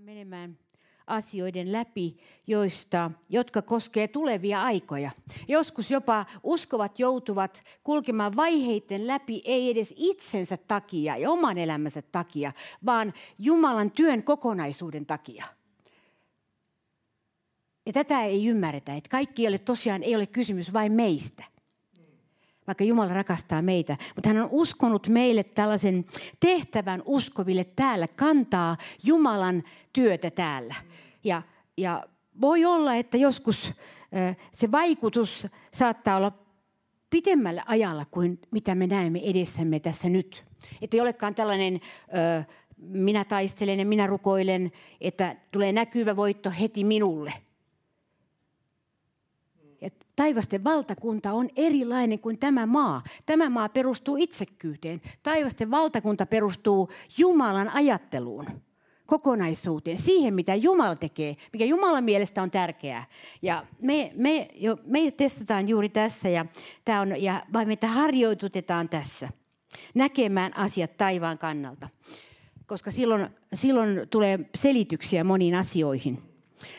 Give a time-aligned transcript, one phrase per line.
[0.00, 0.58] menemään
[1.06, 2.16] asioiden läpi,
[2.46, 5.10] joista, jotka koskee tulevia aikoja.
[5.48, 12.52] Joskus jopa uskovat joutuvat kulkemaan vaiheiden läpi ei edes itsensä takia ja oman elämänsä takia,
[12.86, 15.44] vaan Jumalan työn kokonaisuuden takia.
[17.86, 21.44] Ja tätä ei ymmärretä, että kaikki ei ole tosiaan ei ole kysymys vain meistä
[22.70, 23.96] vaikka Jumala rakastaa meitä.
[24.14, 26.04] Mutta hän on uskonut meille tällaisen
[26.40, 29.62] tehtävän uskoville täällä, kantaa Jumalan
[29.92, 30.74] työtä täällä.
[31.24, 31.42] Ja,
[31.76, 32.04] ja
[32.40, 33.72] voi olla, että joskus
[34.52, 36.32] se vaikutus saattaa olla
[37.10, 40.44] pitemmällä ajalla kuin mitä me näemme edessämme tässä nyt.
[40.82, 41.80] Että ei olekaan tällainen,
[42.76, 47.32] minä taistelen ja minä rukoilen, että tulee näkyvä voitto heti minulle–
[50.20, 53.02] Taivasten valtakunta on erilainen kuin tämä maa.
[53.26, 55.00] Tämä maa perustuu itsekkyyteen.
[55.22, 58.46] Taivasten valtakunta perustuu Jumalan ajatteluun,
[59.06, 63.04] kokonaisuuteen, siihen mitä Jumala tekee, mikä Jumalan mielestä on tärkeää.
[63.42, 66.46] Ja me, me, jo, me testataan juuri tässä ja,
[66.84, 69.28] tämä on, ja vai meitä harjoitutetaan tässä
[69.94, 71.88] näkemään asiat taivaan kannalta.
[72.66, 76.29] Koska silloin, silloin tulee selityksiä moniin asioihin.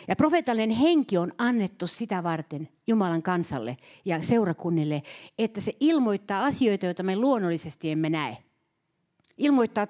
[0.07, 5.03] Ja profeetallinen henki on annettu sitä varten Jumalan kansalle ja seurakunnille,
[5.39, 8.38] että se ilmoittaa asioita, joita me luonnollisesti emme näe
[9.41, 9.88] ilmoittaa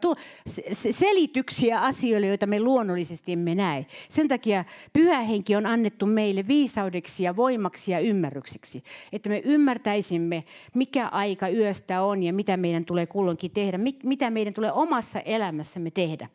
[0.92, 3.86] selityksiä asioille, joita me luonnollisesti emme näe.
[4.09, 8.83] Sen takia pyhä henki on annettu meille viisaudeksi ja voimaksi ja ymmärrykseksi.
[9.11, 10.44] Että me ymmärtäisimme,
[10.76, 15.92] mikä aika yöstä on ja mitä meidän tulee kulloinkin tehdä, mitä meidän tulee omassa elämässämme
[15.92, 16.30] tehdä.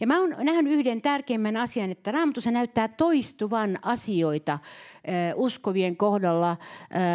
[0.00, 4.58] Ja mä oon nähnyt yhden tärkeimmän asian, että Raamatussa näyttää toistuvan asioita
[5.34, 6.56] uskovien kohdalla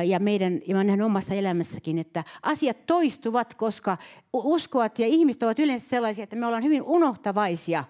[0.05, 3.97] ja meidän, ja mä nähnyt omassa elämässäkin, että asiat toistuvat, koska
[4.33, 7.83] uskovat ja ihmiset ovat yleensä sellaisia, että me ollaan hyvin unohtavaisia.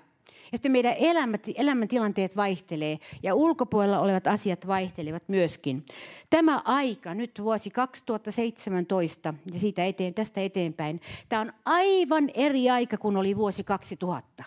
[0.51, 5.85] Ja sitten meidän elämät, elämäntilanteet vaihtelee ja ulkopuolella olevat asiat vaihtelevat myöskin.
[6.29, 12.97] Tämä aika, nyt vuosi 2017 ja siitä eteen, tästä eteenpäin, tämä on aivan eri aika
[12.97, 14.43] kuin oli vuosi 2000.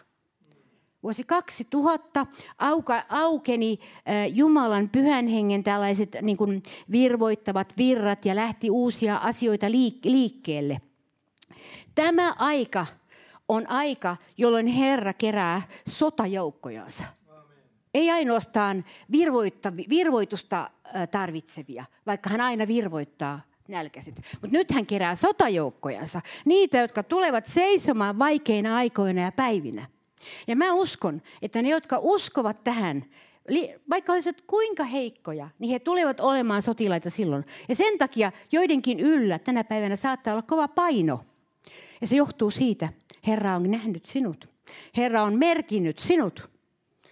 [1.02, 2.26] Vuosi 2000
[2.58, 9.66] auka, aukeni äh, Jumalan pyhän hengen tällaiset niin kuin virvoittavat virrat ja lähti uusia asioita
[9.66, 10.80] liik- liikkeelle.
[11.94, 12.86] Tämä aika
[13.48, 17.04] on aika, jolloin Herra kerää sotajoukkojansa.
[17.94, 18.84] Ei ainoastaan
[19.88, 20.70] virvoitusta
[21.10, 24.22] tarvitsevia, vaikka hän aina virvoittaa nälkäiset.
[24.32, 29.86] Mutta nyt hän kerää sotajoukkojansa, niitä, jotka tulevat seisomaan vaikeina aikoina ja päivinä.
[30.46, 33.04] Ja mä uskon, että ne, jotka uskovat tähän,
[33.90, 37.44] vaikka olisivat kuinka heikkoja, niin he tulevat olemaan sotilaita silloin.
[37.68, 41.24] Ja sen takia joidenkin yllä tänä päivänä saattaa olla kova paino.
[42.00, 42.88] Ja se johtuu siitä,
[43.26, 44.48] Herra on nähnyt sinut.
[44.96, 46.50] Herra on merkinnyt sinut.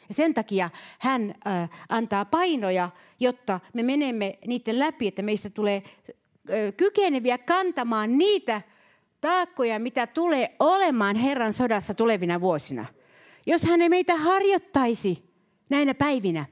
[0.08, 2.90] Ja sen takia hän äh, antaa painoja,
[3.20, 8.62] jotta me menemme niiden läpi, että meistä tulee äh, kykeneviä kantamaan niitä
[9.20, 12.86] taakkoja, mitä tulee olemaan Herran sodassa tulevina vuosina.
[13.46, 15.32] Jos hän ei meitä harjoittaisi
[15.68, 16.44] näinä päivinä,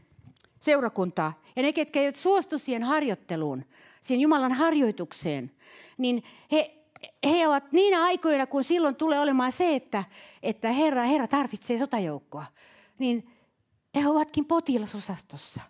[0.61, 3.65] seurakuntaa, ja ne, ketkä eivät suostu siihen harjoitteluun,
[4.01, 5.51] siihen Jumalan harjoitukseen,
[5.99, 6.23] niin
[6.53, 6.80] he,
[7.25, 10.05] he ovat niinä aikoina, kun silloin tulee olemaan se, että,
[10.43, 12.47] että Herra, Herra tarvitsee sotajoukkoa,
[12.99, 13.31] niin
[13.95, 15.61] he ovatkin potilasosastossa.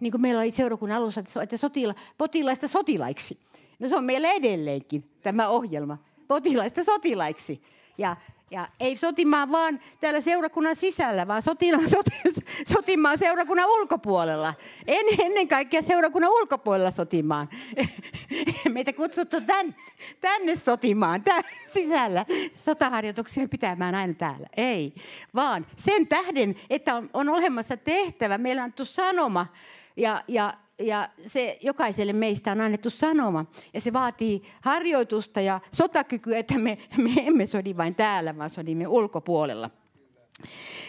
[0.00, 3.38] Niin kuin meillä oli seurakunnan alussa, että sotila, potilaista sotilaiksi.
[3.78, 7.62] No se on meillä edelleenkin tämä ohjelma, potilaista sotilaiksi.
[7.98, 8.16] Ja
[8.52, 11.88] ja ei sotimaan vaan täällä seurakunnan sisällä, vaan sotimaan,
[12.74, 14.54] sotimaan seurakunnan ulkopuolella.
[14.86, 17.48] En, ennen kaikkea seurakunnan ulkopuolella sotimaan.
[18.72, 19.74] Meitä kutsuttu tänne,
[20.20, 22.26] tänne sotimaan, tänne sisällä.
[22.52, 24.46] Sotaharjoituksia pitämään aina täällä.
[24.56, 24.94] Ei,
[25.34, 28.38] vaan sen tähden, että on, on olemassa tehtävä.
[28.38, 29.46] Meillä on annettu sanoma
[29.96, 33.46] ja, ja ja se jokaiselle meistä on annettu sanoma.
[33.74, 38.86] Ja se vaatii harjoitusta ja sotakykyä, että me, me emme sodi vain täällä, vaan sodimme
[38.86, 39.70] ulkopuolella.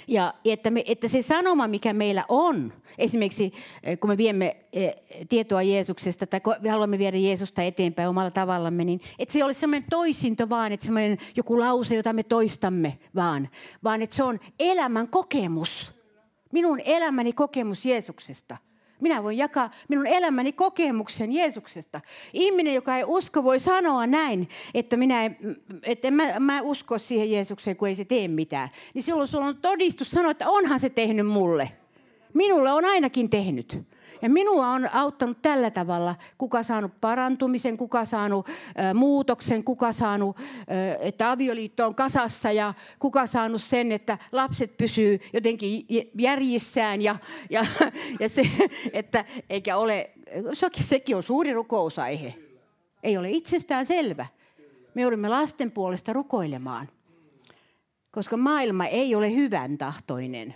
[0.07, 3.53] Ja että, me, että se sanoma, mikä meillä on, esimerkiksi
[3.83, 4.95] eh, kun me viemme eh,
[5.29, 9.53] tietoa Jeesuksesta tai me haluamme viedä Jeesusta eteenpäin omalla tavallamme, niin että se ei ole
[9.53, 13.49] semmoinen toisinto vaan, että semmoinen joku lause, jota me toistamme vaan,
[13.83, 15.93] vaan että se on elämän kokemus.
[16.51, 18.57] Minun elämäni kokemus Jeesuksesta–
[19.03, 22.01] minä voin jakaa minun elämäni kokemuksen Jeesuksesta.
[22.33, 25.37] Ihminen, joka ei usko, voi sanoa näin, että minä en,
[25.83, 28.69] että en mä, mä usko siihen Jeesukseen, kun ei se tee mitään.
[28.93, 31.71] Niin silloin sulla on todistus sanoa, että onhan se tehnyt mulle.
[32.33, 33.92] Minulle on ainakin tehnyt.
[34.23, 38.47] Ja minua on auttanut tällä tavalla, kuka saanut parantumisen, kuka saanut
[38.93, 40.37] muutoksen, kuka saanut,
[40.99, 45.85] että avioliitto on kasassa ja kuka saanut sen, että lapset pysyy jotenkin
[46.19, 47.15] järjissään ja,
[47.49, 47.65] ja,
[48.19, 48.41] ja se,
[48.93, 50.11] että eikä ole,
[50.79, 52.35] sekin on suuri rukousaihe.
[53.03, 54.25] Ei ole itsestään selvä.
[54.93, 56.89] Me joudumme lasten puolesta rukoilemaan,
[58.11, 60.55] koska maailma ei ole hyvän tahtoinen.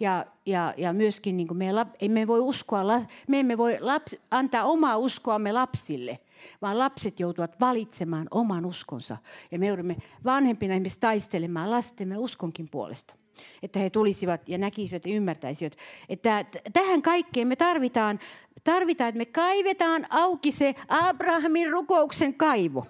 [0.00, 1.66] Ja, ja, ja myöskin niin kuin me,
[2.00, 2.82] emme voi uskoa,
[3.28, 6.18] me emme voi laps, antaa omaa uskoamme lapsille,
[6.62, 9.16] vaan lapset joutuvat valitsemaan oman uskonsa.
[9.50, 13.14] Ja me joudumme vanhempina ihmisiä taistelemaan lastemme uskonkin puolesta.
[13.62, 15.76] Että he tulisivat ja näkisivät ja ymmärtäisivät.
[16.08, 18.18] Että tähän kaikkeen me tarvitaan,
[18.64, 22.86] tarvitaan, että me kaivetaan auki se Abrahamin rukouksen kaivo.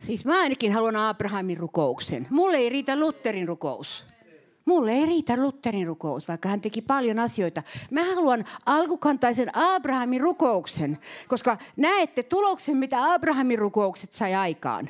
[0.00, 2.26] Siis mä ainakin haluan Abrahamin rukouksen.
[2.30, 4.13] Mulle ei riitä Lutherin rukous.
[4.64, 7.62] Mulle ei riitä Lutherin rukous, vaikka hän teki paljon asioita.
[7.90, 14.88] Mä haluan alkukantaisen Abrahamin rukouksen, koska näette tuloksen, mitä Abrahamin rukoukset sai aikaan.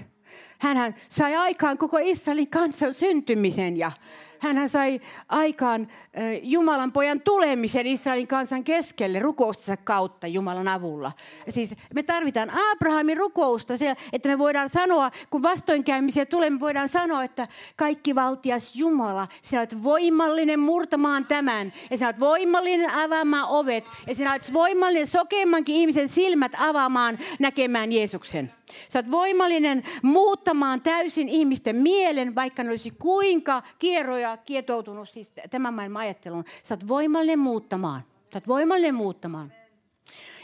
[0.59, 3.93] Hänhän sai aikaan koko Israelin kansan syntymisen ja
[4.53, 5.89] hän sai aikaan
[6.43, 11.13] Jumalan pojan tulemisen Israelin kansan keskelle rukoustensa kautta Jumalan avulla.
[11.49, 13.75] Siis me tarvitaan Abrahamin rukousta,
[14.13, 19.61] että me voidaan sanoa, kun vastoinkäymisiä tulee, me voidaan sanoa, että kaikki valtias Jumala, sinä
[19.61, 25.77] olet voimallinen murtamaan tämän, ja sinä olet voimallinen avaamaan ovet, ja sinä olet voimallinen sokeimmankin
[25.77, 28.53] ihmisen silmät avaamaan näkemään Jeesuksen.
[28.89, 35.75] Sä oot voimallinen muuttamaan täysin ihmisten mielen, vaikka ne olisi kuinka kierroja kietoutunut siis tämän
[35.75, 36.45] maailman ajatteluun.
[36.63, 38.03] Sä oot voimallinen muuttamaan.
[38.33, 39.53] Sä oot voimallinen muuttamaan.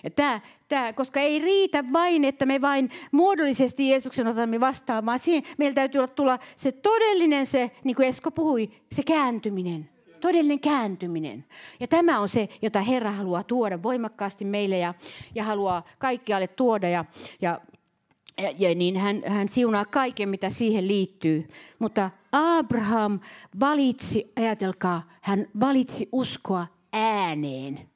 [0.04, 5.18] Ja tää, tää, koska ei riitä vain, että me vain muodollisesti Jeesuksen otamme vastaan, vaan
[5.18, 9.88] siihen, meillä täytyy tulla se todellinen, se, niin kuin Esko puhui, se kääntyminen.
[10.20, 11.44] Todellinen kääntyminen.
[11.80, 14.94] Ja tämä on se, jota Herra haluaa tuoda voimakkaasti meille ja,
[15.34, 16.88] ja haluaa kaikkialle tuoda.
[16.88, 17.04] Ja,
[17.40, 17.60] ja
[18.38, 21.48] ja, ja niin hän, hän siunaa kaiken, mitä siihen liittyy.
[21.78, 23.20] Mutta Abraham
[23.60, 27.90] valitsi, ajatelkaa, hän valitsi uskoa ääneen.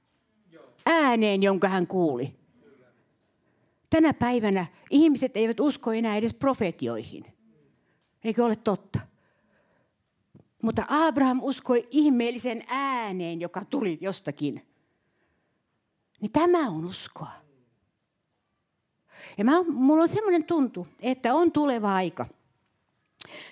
[0.87, 2.35] Ääneen, jonka hän kuuli.
[3.91, 7.25] Tänä päivänä ihmiset eivät usko enää edes profetioihin.
[8.25, 9.01] Eikö ole totta?
[10.63, 14.67] Mutta Abraham uskoi ihmeellisen ääneen, joka tuli jostakin.
[16.21, 17.44] Niin tämä on uskoa.
[19.39, 22.27] Ja mä, mulla on semmoinen tuntu, että on tuleva aika,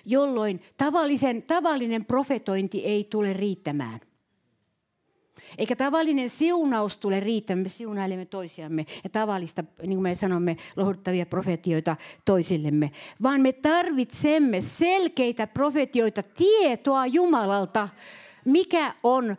[0.05, 3.99] jolloin tavallisen, tavallinen profetointi ei tule riittämään.
[5.57, 7.63] Eikä tavallinen siunaus tule riittämään.
[7.63, 11.95] Me siunailemme toisiamme ja tavallista, niin kuin me sanomme, lohduttavia profetioita
[12.25, 12.91] toisillemme.
[13.23, 17.89] Vaan me tarvitsemme selkeitä profetioita, tietoa Jumalalta,
[18.45, 19.35] mikä on ö,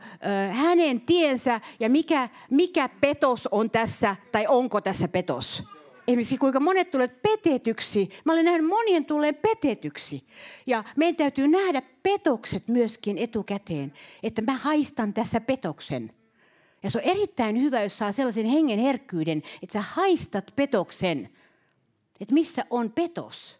[0.52, 5.73] hänen tiensä ja mikä, mikä petos on tässä tai onko tässä petos
[6.08, 8.08] esimerkiksi kuinka monet tulevat petetyksi.
[8.24, 10.26] Mä olen nähnyt monien tulleen petetyksi.
[10.66, 13.92] Ja meidän täytyy nähdä petokset myöskin etukäteen,
[14.22, 16.12] että mä haistan tässä petoksen.
[16.82, 21.30] Ja se on erittäin hyvä, jos saa sellaisen hengen herkkyyden, että sä haistat petoksen.
[22.20, 23.58] Että missä on petos.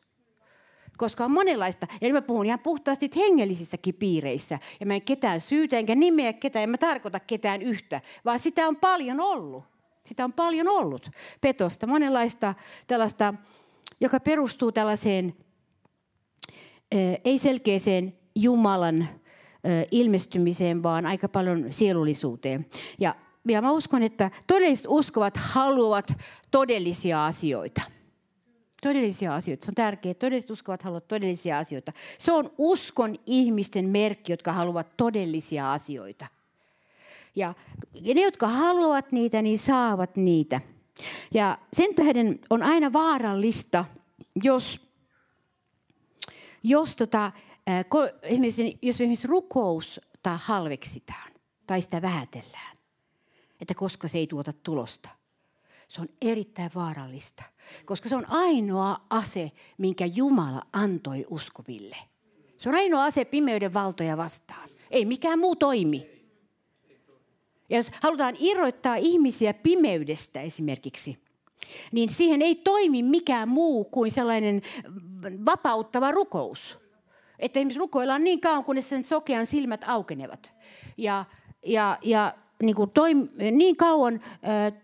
[0.97, 4.59] Koska on monenlaista, ja mä puhun ihan puhtaasti hengellisissäkin piireissä.
[4.81, 8.69] Ja mä en ketään syytä enkä nimeä ketään, en mä tarkoita ketään yhtä, vaan sitä
[8.69, 9.74] on paljon ollut.
[10.07, 11.11] Sitä on paljon ollut
[11.41, 12.55] petosta, monenlaista
[12.87, 13.35] tällaista,
[14.01, 15.35] joka perustuu tällaiseen
[17.25, 19.09] ei selkeäseen Jumalan
[19.91, 22.67] ilmestymiseen, vaan aika paljon sielullisuuteen.
[22.99, 23.17] Ja,
[23.49, 26.13] ja mä uskon, että todelliset uskovat haluavat
[26.51, 27.83] todellisia asioita.
[28.83, 29.65] Todellisia asioita.
[29.67, 30.15] Se on tärkeää.
[30.15, 31.93] Todelliset uskovat haluavat todellisia asioita.
[32.19, 36.27] Se on uskon ihmisten merkki, jotka haluavat todellisia asioita.
[37.37, 37.55] Ja
[38.15, 40.61] ne, jotka haluavat niitä, niin saavat niitä.
[41.35, 43.85] Ja sen tähden on aina vaarallista,
[44.43, 44.81] jos,
[46.63, 47.33] jos, tota,
[48.23, 51.33] esimerkiksi, jos esimerkiksi rukousta halveksitaan
[51.67, 52.77] tai sitä vähätellään,
[53.61, 55.09] että koska se ei tuota tulosta.
[55.89, 57.45] Se on erittäin vaarallista,
[57.85, 61.97] koska se on ainoa ase, minkä Jumala antoi uskoville.
[62.59, 64.69] Se on ainoa ase pimeyden valtoja vastaan.
[64.91, 66.14] Ei mikään muu toimi.
[67.69, 71.19] Ja jos halutaan irrottaa ihmisiä pimeydestä esimerkiksi,
[71.93, 74.63] niin siihen ei toimi mikään muu kuin sellainen
[75.45, 76.79] vapauttava rukous.
[77.39, 80.53] Että ihmiset rukoillaan niin kauan, kunnes sen sokean silmät aukenevat.
[80.97, 81.25] Ja,
[81.67, 84.21] ja, ja niin, kuin toim, niin kauan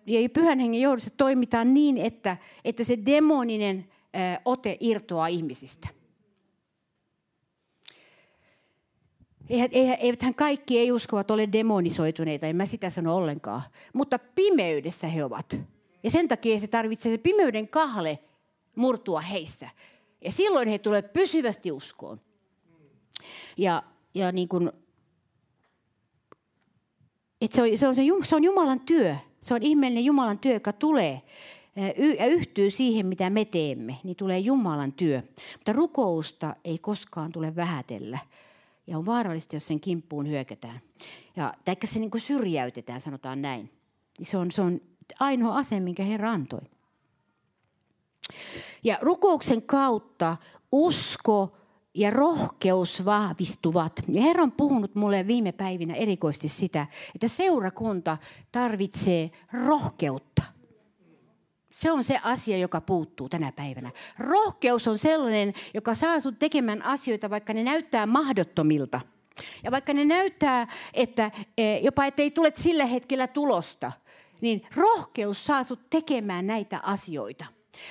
[0.07, 3.89] ja pyhän hengen johdossa toimitaan niin, että, että se demoninen
[4.45, 5.89] ote irtoaa ihmisistä.
[10.01, 13.63] Eiväthän kaikki ei-uskovat ole demonisoituneita, en mä sitä sano ollenkaan.
[13.93, 15.59] Mutta pimeydessä he ovat.
[16.03, 18.19] Ja sen takia se tarvitsee se pimeyden kahle
[18.77, 19.69] murtua heissä.
[20.25, 22.21] Ja silloin he tulevat pysyvästi uskoon.
[23.57, 23.83] Ja,
[24.15, 24.73] ja niin kuin,
[27.41, 29.17] että se, on, se, on, se on Jumalan työ.
[29.41, 31.23] Se on ihmeellinen Jumalan työ, joka tulee
[32.19, 35.23] ja yhtyy siihen, mitä me teemme, niin tulee Jumalan työ.
[35.53, 38.19] Mutta rukousta ei koskaan tule vähätellä.
[38.87, 40.81] Ja on vaarallista, jos sen kimppuun hyökätään.
[41.37, 43.71] Ja, tai se niin kuin syrjäytetään, sanotaan näin.
[44.23, 44.81] Se on, se on
[45.21, 46.61] ainoa ase, minkä Herra antoi.
[48.85, 50.37] Ja rukouksen kautta
[50.73, 51.57] usko
[51.95, 54.03] ja rohkeus vahvistuvat.
[54.09, 58.19] Ja Herra on puhunut mulle viime päivinä erikoisesti sitä, että seurakunta
[58.53, 60.30] tarvitsee rohkeutta.
[61.81, 63.91] Se on se asia, joka puuttuu tänä päivänä.
[64.19, 69.01] Rohkeus on sellainen, joka saa sinut tekemään asioita, vaikka ne näyttää mahdottomilta.
[69.65, 73.93] Ja vaikka ne näyttää, että e, jopa ettei tule sillä hetkellä tulosta,
[74.41, 77.45] niin rohkeus saa sinut tekemään näitä asioita.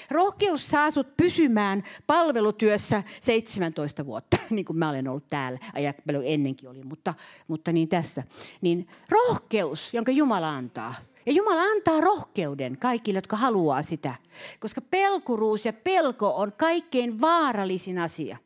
[0.09, 5.59] Rohkeus saa sinut pysymään palvelutyössä 17 vuotta, niin kuin mä olen ollut täällä.
[5.73, 7.13] Ajattelu ennenkin oli, mutta,
[7.47, 8.23] mutta niin tässä.
[8.61, 10.95] Niin rohkeus, jonka Jumala antaa,
[11.29, 14.15] ja Jumala antaa rohkeuden kaikille, jotka haluaa sitä.
[14.59, 18.37] Koska pelkuruus ja pelko on kaikkein vaarallisin asia.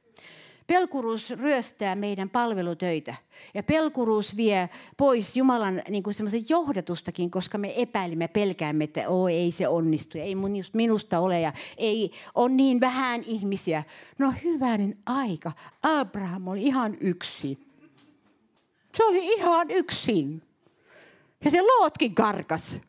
[0.68, 3.16] Pelkuruus ryöstää meidän palvelutöitä.
[3.54, 6.16] Ja pelkuruus vie pois Jumalan niin kuin
[6.50, 10.18] johdatustakin, koska me epäilimme, pelkäämme, että Oo, ei se onnistu.
[10.18, 10.36] Ei
[10.74, 13.84] minusta ole ja ei on niin vähän ihmisiä.
[14.18, 15.52] No hyvänen aika.
[15.84, 17.58] Abraham oli ihan yksin.
[18.98, 20.42] Se oli ihan yksin.
[21.46, 22.82] Ja se Lootkin karkas.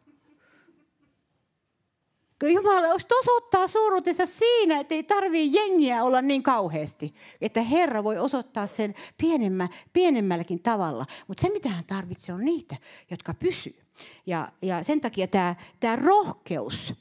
[2.52, 7.14] Jumala osoittaa suuruutensa siinä, että ei tarvitse jengiä olla niin kauheasti.
[7.40, 11.06] Että Herra voi osoittaa sen pienemmä, pienemmälläkin tavalla.
[11.28, 12.76] Mutta se, mitä hän tarvitsee, on niitä,
[13.10, 13.80] jotka pysyy.
[14.26, 16.94] Ja, ja sen takia tämä, tämä rohkeus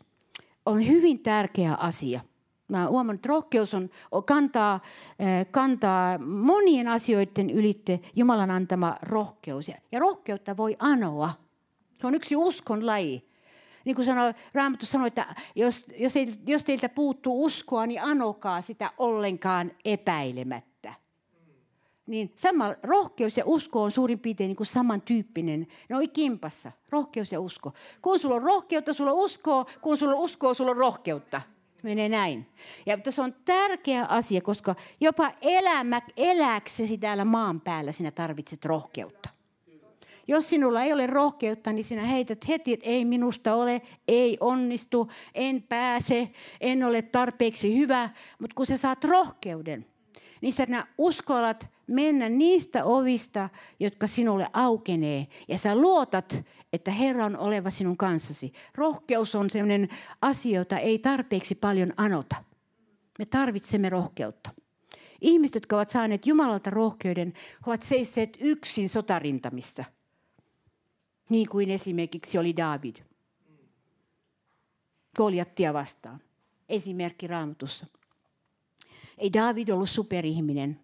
[0.65, 2.22] on hyvin tärkeä asia.
[2.67, 3.89] Mä huomannut, että rohkeus on,
[4.25, 4.79] kantaa,
[5.51, 9.67] kantaa monien asioiden ylitte Jumalan antama rohkeus.
[9.91, 11.42] Ja rohkeutta voi anoa
[12.03, 13.29] se on yksi uskon laji.
[13.86, 16.13] Niin kuin sanoi, Raamattu sanoi, että jos, jos,
[16.48, 20.93] jos teiltä puuttuu uskoa, niin anokaa sitä ollenkaan epäilemättä.
[22.07, 25.67] Niin sama, rohkeus ja usko on suurin piirtein niin kuin samantyyppinen.
[25.89, 27.74] Ne on kimpassa, rohkeus ja usko.
[28.01, 29.65] Kun sulla on rohkeutta, sulla on uskoa.
[29.81, 31.41] Kun sulla on uskoa, sulla on rohkeutta.
[31.83, 32.50] Menee näin.
[32.86, 39.32] Ja se on tärkeä asia, koska jopa elämä, eläksesi täällä maan päällä sinä tarvitset rohkeutta.
[40.27, 45.11] Jos sinulla ei ole rohkeutta, niin sinä heität heti, että ei minusta ole, ei onnistu,
[45.35, 46.29] en pääse,
[46.61, 48.09] en ole tarpeeksi hyvä.
[48.39, 49.85] Mutta kun sä saat rohkeuden,
[50.41, 53.49] niin sä uskallat mennä niistä ovista,
[53.79, 55.27] jotka sinulle aukenee.
[55.47, 58.53] Ja sä luotat, että Herra on oleva sinun kanssasi.
[58.75, 59.89] Rohkeus on sellainen
[60.21, 62.35] asia, jota ei tarpeeksi paljon anota.
[63.19, 64.49] Me tarvitsemme rohkeutta.
[65.21, 67.33] Ihmiset, jotka ovat saaneet Jumalalta rohkeuden,
[67.67, 69.83] ovat seisseet yksin sotarintamissa–
[71.33, 72.95] niin kuin esimerkiksi oli David.
[75.17, 76.21] Koljattia vastaan.
[76.69, 77.85] Esimerkki raamatussa.
[79.17, 80.79] Ei David ollut superihminen.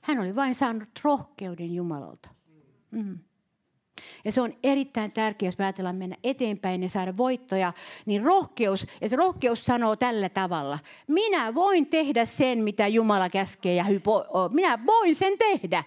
[0.00, 2.28] Hän oli vain saanut rohkeuden Jumalalta.
[2.90, 3.18] Mm.
[4.24, 7.72] Ja se on erittäin tärkeää, jos ajatellaan mennä eteenpäin ja saada voittoja,
[8.06, 10.78] niin rohkeus, ja se rohkeus sanoo tällä tavalla,
[11.08, 15.84] minä voin tehdä sen, mitä Jumala käskee, ja hypo, minä voin sen tehdä.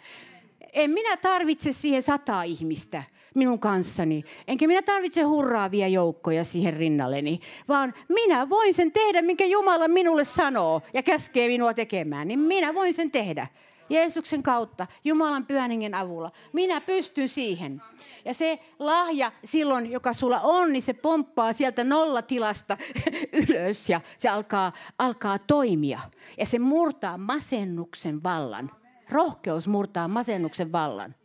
[0.74, 3.04] En minä tarvitse siihen sata ihmistä
[3.36, 4.24] minun kanssani.
[4.48, 10.24] Enkä minä tarvitse hurraavia joukkoja siihen rinnalleni, vaan minä voin sen tehdä, minkä Jumala minulle
[10.24, 12.28] sanoo ja käskee minua tekemään.
[12.28, 13.48] Niin minä voin sen tehdä.
[13.90, 16.32] Jeesuksen kautta, Jumalan pyhän avulla.
[16.54, 17.82] Minä pystyn siihen.
[18.26, 22.78] Ja se lahja silloin, joka sulla on, niin se pomppaa sieltä nollatilasta
[23.48, 26.00] ylös ja se alkaa, alkaa toimia.
[26.38, 28.72] Ja se murtaa masennuksen vallan.
[29.10, 31.16] Rohkeus murtaa masennuksen vallan.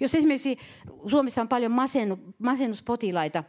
[0.00, 0.58] Jos esimerkiksi
[1.06, 3.44] Suomessa on paljon masennu, masennuspotilaita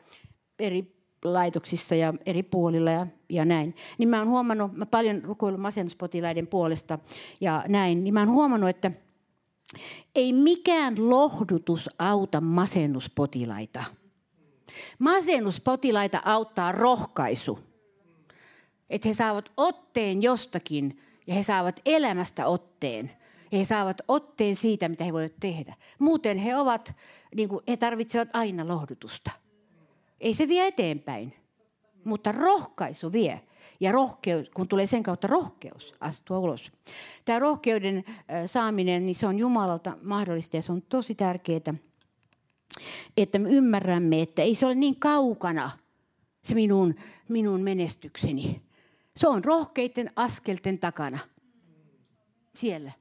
[0.59, 5.61] eri laitoksissa ja eri puolilla ja, ja näin, niin mä oon huomannut, mä paljon rukoillut
[5.61, 6.99] masennuspotilaiden puolesta
[7.41, 8.91] ja näin, niin mä oon huomannut, että
[10.15, 13.83] ei mikään lohdutus auta masennuspotilaita.
[14.99, 17.59] Masennuspotilaita auttaa rohkaisu.
[18.89, 23.11] Että he saavat otteen jostakin ja he saavat elämästä otteen
[23.51, 25.75] he saavat otteen siitä, mitä he voivat tehdä.
[25.99, 26.95] Muuten he ovat,
[27.35, 29.31] niin kuin, he tarvitsevat aina lohdutusta.
[30.19, 31.33] Ei se vie eteenpäin,
[32.03, 33.41] mutta rohkaisu vie.
[33.79, 36.71] Ja rohkeus, kun tulee sen kautta rohkeus astua ulos.
[37.25, 38.03] Tämä rohkeuden
[38.45, 41.73] saaminen, niin se on Jumalalta mahdollista ja se on tosi tärkeää,
[43.17, 45.71] että me ymmärrämme, että ei se ole niin kaukana
[46.43, 46.95] se minun,
[47.29, 48.61] minun menestykseni.
[49.15, 51.19] Se on rohkeiden askelten takana.
[52.55, 52.91] Siellä.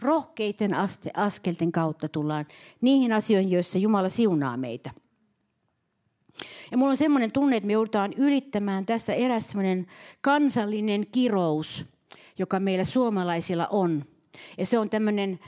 [0.00, 2.46] Rohkeiden aste, askelten kautta tullaan
[2.80, 4.90] niihin asioihin, joissa Jumala siunaa meitä.
[6.70, 9.86] Ja mulla on semmoinen tunne, että me joudutaan ylittämään tässä eräs semmoinen
[10.20, 11.84] kansallinen kirous,
[12.38, 14.04] joka meillä suomalaisilla on.
[14.58, 15.40] Ja se on tämmöinen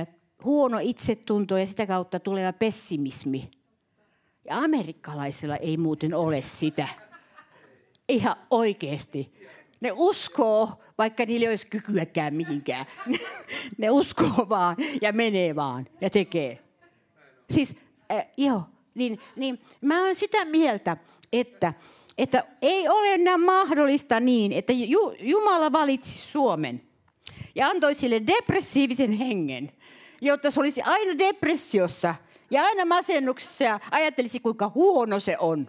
[0.00, 3.50] äh, huono itsetunto ja sitä kautta tuleva pessimismi.
[4.48, 6.88] Ja amerikkalaisilla ei muuten ole sitä.
[8.08, 9.35] Ihan oikeasti.
[9.80, 12.86] Ne uskoo, vaikka niillä ei olisi kykyäkään mihinkään.
[13.78, 16.58] Ne uskoo vaan ja menee vaan ja tekee.
[17.50, 17.74] Siis,
[18.12, 18.62] äh, joo,
[18.94, 20.96] niin, niin mä olen sitä mieltä,
[21.32, 21.72] että,
[22.18, 24.72] että ei ole enää mahdollista niin, että
[25.20, 26.82] Jumala valitsi Suomen
[27.54, 29.72] ja antoi sille depressiivisen hengen,
[30.20, 32.14] jotta se olisi aina depressiossa
[32.50, 35.68] ja aina masennuksessa ja ajattelisi, kuinka huono se on.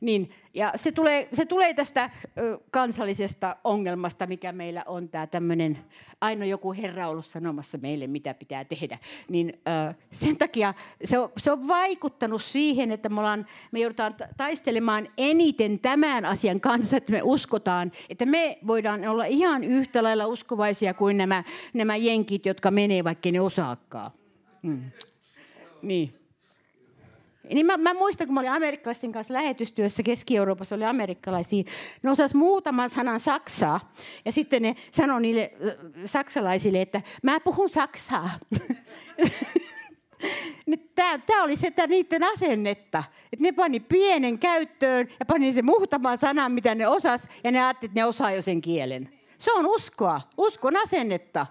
[0.00, 5.78] Niin ja se tulee, se tulee tästä ö, kansallisesta ongelmasta, mikä meillä on tämä tämmöinen,
[6.20, 8.98] aina joku herra ollut sanomassa meille, mitä pitää tehdä.
[9.28, 9.52] Niin
[9.90, 10.74] ö, sen takia
[11.04, 16.60] se on, se on vaikuttanut siihen, että me, ollaan, me joudutaan taistelemaan eniten tämän asian
[16.60, 21.96] kanssa, että me uskotaan, että me voidaan olla ihan yhtä lailla uskovaisia kuin nämä, nämä
[21.96, 24.10] jenkit, jotka menee, vaikka ne osaakaan.
[24.62, 24.82] Hmm.
[25.82, 26.17] Niin.
[27.54, 31.64] Niin mä, mä muistan, kun mä olin amerikkalaisten kanssa lähetystyössä Keski-Euroopassa, oli amerikkalaisia.
[32.02, 33.92] Ne osas muutaman sanan saksaa.
[34.24, 35.74] Ja sitten ne sanoi niille äh,
[36.06, 38.30] saksalaisille, että mä puhun saksaa.
[40.94, 43.04] Tämä, tämä oli se niiden asennetta.
[43.32, 47.28] Että ne pani pienen käyttöön ja pani se muutaman sanan, mitä ne osas.
[47.44, 49.10] Ja ne ajattelivat, että ne osaa jo sen kielen.
[49.38, 51.46] Se on uskoa, uskon asennetta.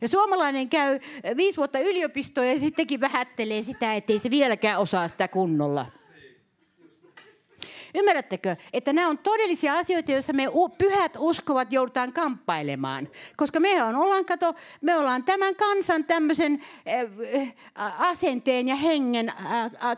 [0.00, 1.00] Ja suomalainen käy
[1.36, 5.86] viisi vuotta yliopistoa ja sittenkin vähättelee sitä, ettei se vieläkään osaa sitä kunnolla.
[7.94, 10.44] Ymmärrättekö, että nämä on todellisia asioita, joissa me
[10.78, 13.08] pyhät uskovat joudutaan kamppailemaan.
[13.36, 19.32] Koska me on, ollaan, kato, me ollaan tämän kansan tämmöisen äh, asenteen ja hengen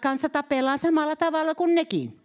[0.02, 2.20] kanssa tapellaan samalla tavalla kuin nekin.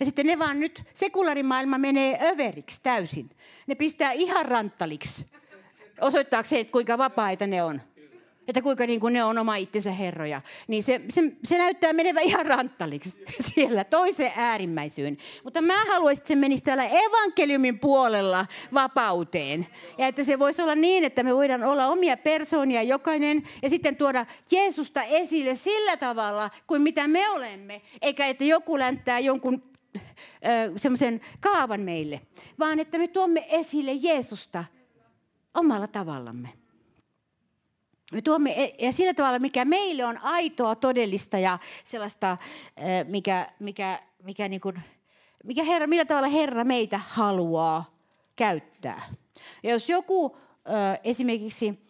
[0.00, 3.30] Ja sitten ne vaan nyt, sekulaarimaailma menee överiksi täysin.
[3.66, 5.26] Ne pistää ihan ranttaliksi
[6.00, 7.80] osoittaakseen, että kuinka vapaita ne on.
[8.48, 10.40] Että kuinka niin kuin ne on oma itsensä herroja.
[10.68, 15.16] Niin se, se, se näyttää menevä ihan ranttaliksi siellä toiseen äärimmäisyyn.
[15.44, 19.66] Mutta mä haluaisin, että se menisi täällä evankeliumin puolella vapauteen.
[19.98, 23.96] Ja että se voisi olla niin, että me voidaan olla omia persoonia jokainen ja sitten
[23.96, 27.82] tuoda Jeesusta esille sillä tavalla kuin mitä me olemme.
[28.02, 29.62] Eikä että joku länttää jonkun
[30.76, 32.20] semmoisen kaavan meille,
[32.58, 34.64] vaan että me tuomme esille Jeesusta–
[35.58, 36.48] omalla tavallamme.
[38.12, 42.36] Me tuomme, e, ja sillä tavalla, mikä meille on aitoa, todellista ja sellaista,
[43.08, 44.80] mikä, mikä, mikä, niin kuin,
[45.44, 47.98] mikä Herra, millä tavalla Herra meitä haluaa
[48.36, 49.02] käyttää.
[49.62, 50.36] Ja jos joku
[51.04, 51.87] esimerkiksi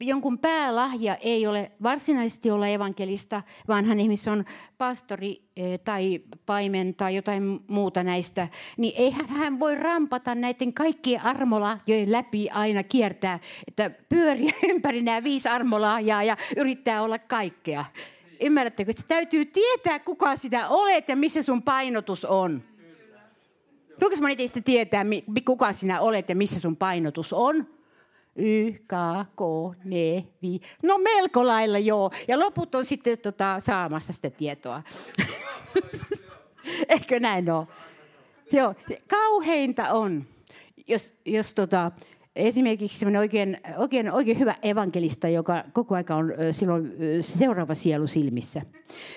[0.00, 4.44] jonkun päälahja ei ole varsinaisesti olla evankelista, vaan hän ihmis on
[4.78, 11.24] pastori eh, tai paimen tai jotain muuta näistä, niin eihän hän voi rampata näiden kaikkien
[11.24, 17.84] armolahjojen läpi aina kiertää, että pyöriä ympäri nämä viisi armolahjaa ja yrittää olla kaikkea.
[18.40, 22.62] Ymmärrättekö, että täytyy tietää, kuka sitä olet ja missä sun painotus on.
[24.00, 25.04] Kuinka moni teistä tietää,
[25.44, 27.77] kuka sinä olet ja missä sun painotus on?
[28.38, 28.92] Y, K,
[29.36, 29.40] K,
[29.84, 30.60] ne, vi.
[30.82, 32.10] No melko lailla joo.
[32.28, 34.82] Ja loput on sitten tota, saamassa sitä tietoa.
[36.88, 37.66] Eikö näin ole?
[38.52, 38.74] Joo.
[39.08, 40.24] Kauheinta on,
[40.86, 41.92] jos, jos tota,
[42.36, 48.62] esimerkiksi oikein, oikein, oikein hyvä evankelista, joka koko aika on silloin seuraava sielu silmissä,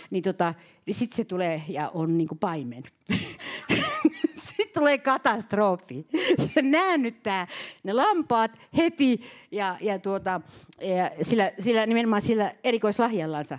[0.10, 0.54] niin, tota,
[0.86, 2.84] niin sitten se tulee ja on niin paimen.
[4.74, 6.08] tulee katastrofi.
[6.54, 7.48] Se näännyttää
[7.84, 10.42] ne lampaat heti ja, ja, tuota,
[10.82, 13.58] ja sillä, sillä, nimenomaan sillä erikoislahjallansa.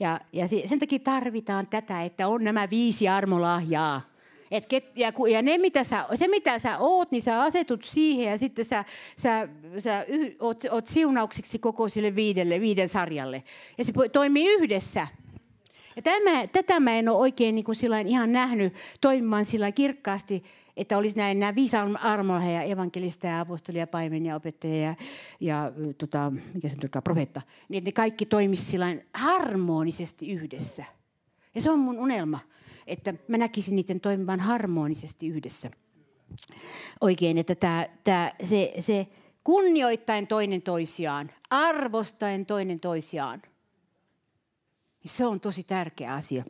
[0.00, 4.14] Ja, ja sen takia tarvitaan tätä, että on nämä viisi armolahjaa.
[4.50, 8.30] Et ket, ja, ja ne, mitä sä, se, mitä sä oot, niin sä asetut siihen
[8.30, 8.84] ja sitten sä,
[9.16, 9.48] sä,
[9.78, 13.42] sä yh, oot, oot siunauksiksi koko sille viidelle, viiden sarjalle.
[13.78, 15.06] Ja se toimii yhdessä.
[15.96, 17.76] Ja tämä, tätä mä en ole oikein niin kuin
[18.06, 20.44] ihan nähnyt toimimaan sillä kirkkaasti,
[20.76, 21.76] että olisi näin nämä viisi
[22.66, 24.94] evankelista ja apostoli ja paimen ja opettaja ja,
[25.40, 30.84] ja tota, mikä se on profeetta, niin että ne kaikki toimisivat harmonisesti yhdessä.
[31.54, 32.38] Ja se on mun unelma,
[32.86, 35.70] että mä näkisin niiden toimivan harmonisesti yhdessä.
[37.00, 39.06] Oikein, että tää, tää, se, se
[39.44, 43.42] kunnioittain toinen toisiaan, arvostaen toinen toisiaan,
[45.04, 46.44] niin se on tosi tärkeä asia.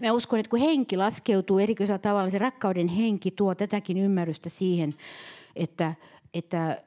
[0.00, 4.94] Mä uskon, että kun henki laskeutuu erikoisella tavalla, se rakkauden henki tuo tätäkin ymmärrystä siihen,
[5.56, 5.94] että,
[6.34, 6.82] että,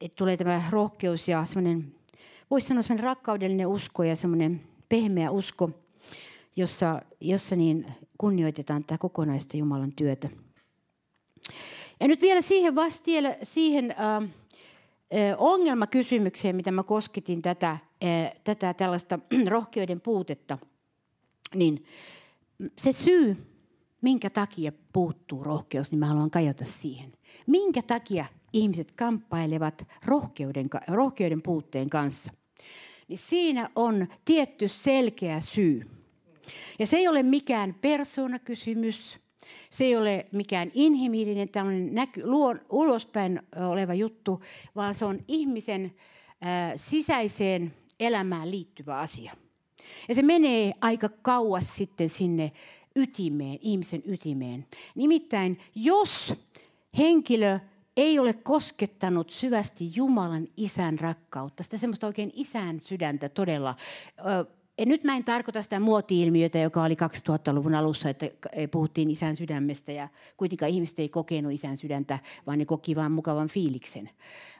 [0.00, 1.94] että tulee tämä rohkeus ja semmoinen,
[2.50, 5.70] voisi sanoa semmoinen rakkaudellinen usko ja semmoinen pehmeä usko,
[6.56, 7.86] jossa, jossa niin
[8.18, 10.28] kunnioitetaan tätä kokonaista Jumalan työtä.
[12.00, 14.30] Ja nyt vielä siihen vastielle, siihen äh,
[15.38, 17.78] ongelmakysymykseen, mitä mä kosketin tätä,
[18.44, 20.58] tätä tällaista rohkeuden puutetta,
[21.54, 21.84] niin
[22.78, 23.36] se syy,
[24.00, 27.12] minkä takia puuttuu rohkeus, niin mä haluan kajota siihen.
[27.46, 32.32] Minkä takia ihmiset kamppailevat rohkeuden, rohkeuden puutteen kanssa?
[33.08, 35.86] Niin siinä on tietty selkeä syy.
[36.78, 39.18] Ja se ei ole mikään persoonakysymys,
[39.70, 44.40] se ei ole mikään inhimillinen tällainen näky, luon, ulospäin oleva juttu,
[44.76, 47.74] vaan se on ihmisen äh, sisäiseen
[48.06, 49.36] elämään liittyvä asia.
[50.08, 52.52] Ja se menee aika kauas sitten sinne
[52.96, 54.66] ytimeen, ihmisen ytimeen.
[54.94, 56.34] Nimittäin jos
[56.98, 57.58] henkilö
[57.96, 63.74] ei ole koskettanut syvästi Jumalan isän rakkautta, sitä semmoista oikein isän sydäntä todella,
[64.82, 68.26] ja nyt mä en tarkoita sitä muoti-ilmiötä, joka oli 2000-luvun alussa, että
[68.70, 73.48] puhuttiin isän sydämestä ja kuitenkaan ihmiset ei kokenut isän sydäntä, vaan ne koki vain mukavan
[73.48, 74.10] fiiliksen.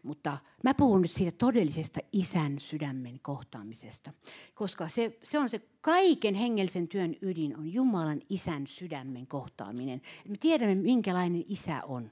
[0.03, 4.13] Mutta mä puhun nyt siitä todellisesta isän sydämen kohtaamisesta,
[4.55, 10.03] koska se, se on se kaiken hengellisen työn ydin, on Jumalan isän sydämen kohtaaminen.
[10.29, 12.11] Me tiedämme, minkälainen isä on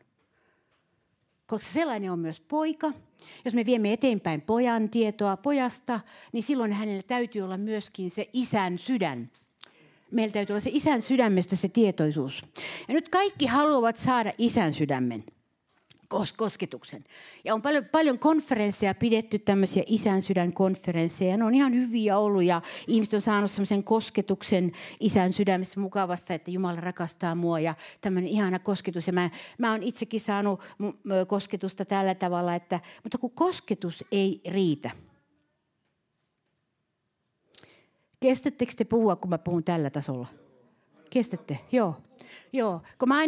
[1.50, 2.92] koska sellainen on myös poika.
[3.44, 6.00] Jos me viemme eteenpäin pojan tietoa pojasta,
[6.32, 9.30] niin silloin hänellä täytyy olla myöskin se isän sydän.
[10.10, 12.42] Meillä täytyy olla se isän sydämestä se tietoisuus.
[12.88, 15.24] Ja nyt kaikki haluavat saada isän sydämen
[16.36, 17.04] kosketuksen.
[17.44, 21.36] Ja on paljon, paljon konferensseja pidetty, tämmöisiä isän sydän konferensseja.
[21.36, 26.50] Ne on ihan hyviä ollut ja ihmiset on saanut semmoisen kosketuksen isän sydämessä mukavasta, että
[26.50, 29.06] Jumala rakastaa mua ja tämmöinen ihana kosketus.
[29.06, 30.60] Ja mä, mä oon itsekin saanut
[31.26, 34.90] kosketusta tällä tavalla, että, mutta kun kosketus ei riitä.
[38.20, 40.26] Kestättekö te puhua, kun mä puhun tällä tasolla?
[41.10, 41.58] Kestätte?
[41.72, 41.96] Joo.
[42.52, 42.82] Joo.
[42.98, 43.18] Kun mä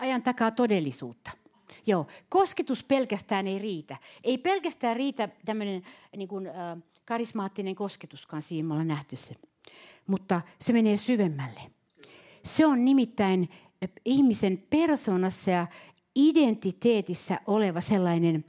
[0.00, 1.43] ajan takaa todellisuutta.
[1.86, 3.96] Joo, kosketus pelkästään ei riitä.
[4.24, 5.82] Ei pelkästään riitä tämmöinen
[6.16, 6.54] niin kuin, äh,
[7.04, 9.34] karismaattinen kosketuskaan, siinä me ollaan nähty se.
[10.06, 11.60] Mutta se menee syvemmälle.
[12.44, 13.48] Se on nimittäin
[14.04, 15.66] ihmisen persoonassa ja
[16.14, 18.44] identiteetissä oleva sellainen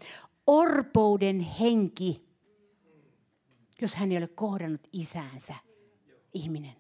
[0.47, 2.25] orpouden henki,
[3.81, 5.55] jos hän ei ole kohdannut isäänsä,
[6.33, 6.75] ihminen.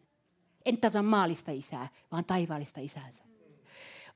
[0.65, 3.23] En tätä maallista isää, vaan taivaallista isäänsä.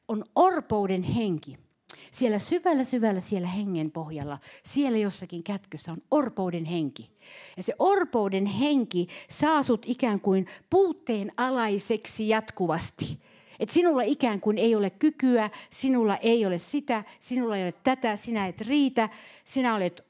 [0.07, 1.57] On orpouden henki
[2.11, 7.11] siellä syvällä syvällä siellä hengen pohjalla, siellä jossakin kätkössä on orpouden henki.
[7.57, 13.19] Ja se orpouden henki saa sut ikään kuin puutteen alaiseksi jatkuvasti.
[13.59, 18.15] Et sinulla ikään kuin ei ole kykyä, sinulla ei ole sitä, sinulla ei ole tätä,
[18.15, 19.09] sinä et riitä,
[19.43, 20.03] sinä olet,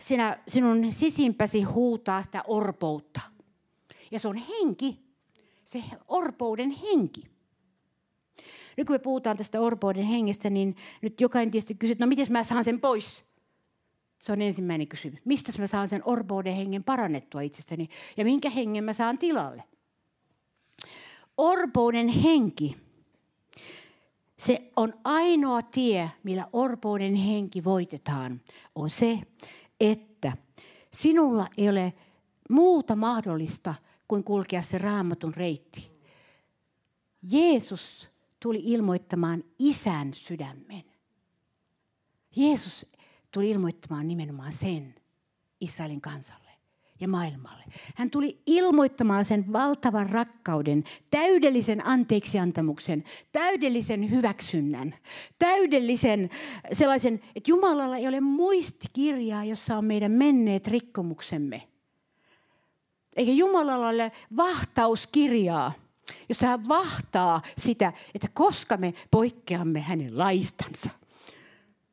[0.00, 3.20] sinä, sinun sisimpäsi huutaa sitä orpoutta.
[4.10, 4.98] Ja se on henki,
[5.64, 7.31] se orpouden henki.
[8.76, 12.44] Nyt kun me puhutaan tästä orpouden hengestä, niin nyt jokainen tietysti kysyy, no miten mä
[12.44, 13.24] saan sen pois?
[14.22, 15.20] Se on ensimmäinen kysymys.
[15.24, 17.88] Mistä mä saan sen orpouden hengen parannettua itsestäni?
[18.16, 19.64] Ja minkä hengen mä saan tilalle?
[21.36, 22.76] Orpouden henki.
[24.38, 28.40] Se on ainoa tie, millä orpouden henki voitetaan.
[28.74, 29.18] On se,
[29.80, 30.36] että
[30.90, 31.92] sinulla ei ole
[32.50, 33.74] muuta mahdollista
[34.08, 35.92] kuin kulkea se raamatun reitti.
[37.22, 38.11] Jeesus
[38.42, 40.84] tuli ilmoittamaan isän sydämen.
[42.36, 42.86] Jeesus
[43.30, 44.94] tuli ilmoittamaan nimenomaan sen
[45.60, 46.50] Israelin kansalle
[47.00, 47.64] ja maailmalle.
[47.94, 54.94] Hän tuli ilmoittamaan sen valtavan rakkauden, täydellisen anteeksiantamuksen, täydellisen hyväksynnän,
[55.38, 56.30] täydellisen
[56.72, 61.68] sellaisen, että Jumalalla ei ole muistikirjaa, jossa on meidän menneet rikkomuksemme.
[63.16, 65.72] Eikä Jumalalla ole vahtauskirjaa,
[66.28, 70.90] jossa hän vahtaa sitä, että koska me poikkeamme hänen laistansa.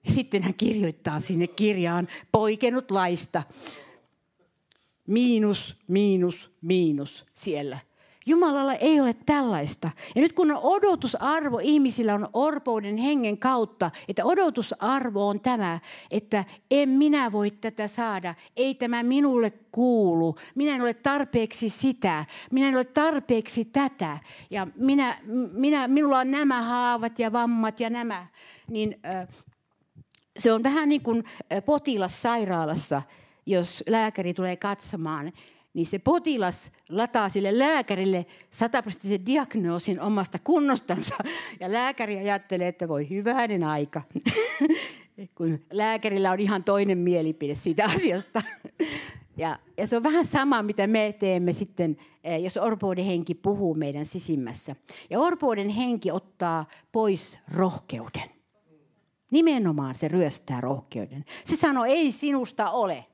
[0.03, 3.43] Ja sitten hän kirjoittaa sinne kirjaan poikennut laista.
[5.07, 7.79] Miinus, miinus, miinus siellä.
[8.25, 9.91] Jumalalla ei ole tällaista.
[10.15, 15.79] Ja nyt kun odotusarvo ihmisillä on orpouden hengen kautta, että odotusarvo on tämä,
[16.12, 22.25] että en minä voi tätä saada, ei tämä minulle kuulu, minä en ole tarpeeksi sitä,
[22.51, 24.17] minä en ole tarpeeksi tätä.
[24.49, 25.17] Ja minä,
[25.53, 28.27] minä, minulla on nämä haavat ja vammat ja nämä,
[28.67, 28.99] niin
[30.39, 31.23] se on vähän niin kuin
[31.65, 33.01] potilas sairaalassa,
[33.45, 35.32] jos lääkäri tulee katsomaan,
[35.73, 41.15] niin se potilas lataa sille lääkärille sataprosenttisen diagnoosin omasta kunnostansa.
[41.60, 44.01] Ja lääkäri ajattelee, että voi hyvänen aika,
[45.38, 48.41] kun lääkärillä on ihan toinen mielipide siitä asiasta.
[49.38, 53.75] Ja, ja se on vähän sama, mitä me teemme sitten, eh, jos orpouden henki puhuu
[53.75, 54.75] meidän sisimmässä.
[55.10, 58.29] Ja orpouden henki ottaa pois rohkeuden.
[59.32, 61.25] Nimenomaan se ryöstää rohkeuden.
[61.43, 63.05] Se sanoo, ei sinusta ole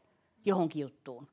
[0.45, 1.27] johonkin juttuun.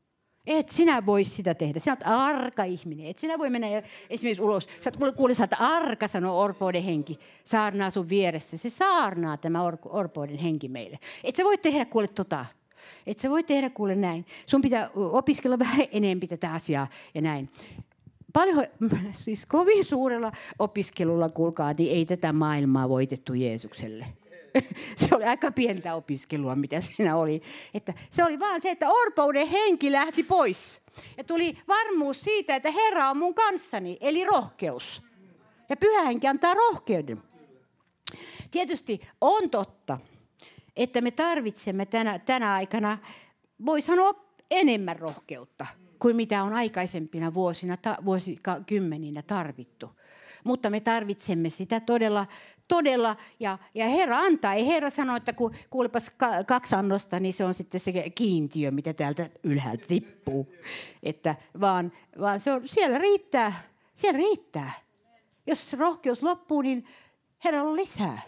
[0.46, 1.78] Et sinä voi sitä tehdä.
[1.78, 3.06] Sinä olet arka ihminen.
[3.06, 3.66] Et sinä voi mennä
[4.10, 4.66] esimerkiksi ulos.
[4.80, 7.18] Sä kuulet, että arka, sanoo orpoiden henki.
[7.44, 8.56] Saarnaa sun vieressä.
[8.56, 10.98] Se saarnaa tämä or, orpoiden henki meille.
[11.24, 12.46] Et sä voi tehdä kuule tota.
[13.06, 14.26] Et sä voi tehdä kuule näin.
[14.46, 17.48] Sun pitää opiskella vähän enemmän tätä asiaa ja näin.
[18.32, 18.66] Paljon,
[19.12, 24.21] siis kovin suurella opiskelulla, kuulkaa, niin ei tätä maailmaa voitettu Jeesukselle.
[24.96, 27.42] se oli aika pientä opiskelua, mitä siinä oli.
[27.74, 30.80] Että se oli vaan se, että orpouden henki lähti pois.
[31.16, 35.02] Ja tuli varmuus siitä, että Herra on mun kanssani, eli rohkeus.
[35.68, 37.22] Ja pyhä henki antaa rohkeuden.
[38.50, 39.98] Tietysti on totta,
[40.76, 42.98] että me tarvitsemme tänä, tänä aikana,
[43.66, 44.14] voi sanoa,
[44.50, 45.66] enemmän rohkeutta
[46.02, 49.90] kuin mitä on aikaisempina vuosina, ta, vuosikymmeninä tarvittu.
[50.44, 52.26] Mutta me tarvitsemme sitä todella
[52.68, 54.54] todella, ja, ja Herra antaa.
[54.54, 56.10] Ei Herra sano, että kun kuulepas
[56.46, 60.54] kaksi annosta, niin se on sitten se kiintiö, mitä täältä ylhäältä tippuu.
[61.02, 63.62] Että vaan, vaan se on, siellä riittää,
[63.94, 64.72] siellä riittää.
[65.46, 66.84] Jos rohkeus loppuu, niin
[67.44, 68.22] Herra on lisää.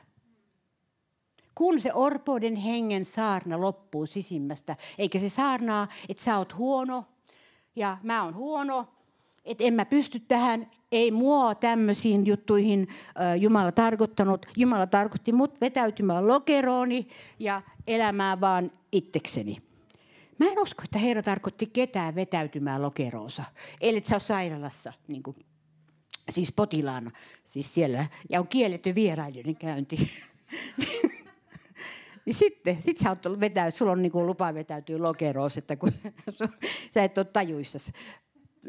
[1.55, 7.05] Kun se orpoiden hengen saarna loppuu sisimmästä, eikä se saarnaa, että sä oot huono
[7.77, 8.89] ja mä oon huono,
[9.45, 12.89] että en mä pysty tähän, ei mua tämmöisiin juttuihin
[13.41, 14.47] Jumala tarkoittanut.
[14.57, 19.63] Jumala tarkoitti mut vetäytymään lokerooni ja elämään vaan itsekseni.
[20.39, 23.45] Mä en usko, että Herra tarkoitti ketään vetäytymään lokeroonsa.
[23.81, 25.37] Eli sä sairaalassa, niin kuin,
[26.31, 27.11] siis potilaana,
[27.45, 29.97] siis siellä, ja on kielletty vierailijoiden käynti.
[32.27, 35.93] niin sitten sit sä oot vetäytyä, sulla on niin kuin lupa vetäytyä lokeroon, että kun
[36.95, 37.79] sä et ole tajuissa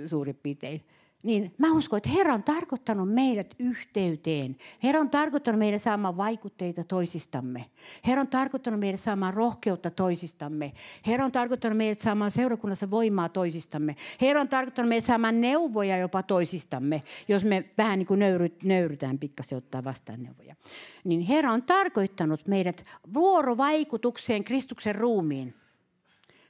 [0.08, 0.84] suurin piirtein
[1.26, 4.56] niin mä uskon, että Herra on tarkoittanut meidät yhteyteen.
[4.84, 7.66] Herra on tarkoittanut meidän saamaan vaikutteita toisistamme.
[8.08, 10.74] Herra on tarkoittanut meidän saamaan rohkeutta toisistamme.
[11.08, 13.96] Herra on tarkoittanut meidät saamaan seurakunnassa voimaa toisistamme.
[14.22, 19.20] Herra on tarkoittanut meidät saamaan neuvoja jopa toisistamme, jos me vähän niin kuin nöyry, nöyrytään
[19.20, 20.56] pikkasen ottaa vastaan neuvoja.
[21.04, 25.54] Niin Herra on tarkoittanut meidät vuorovaikutukseen Kristuksen ruumiin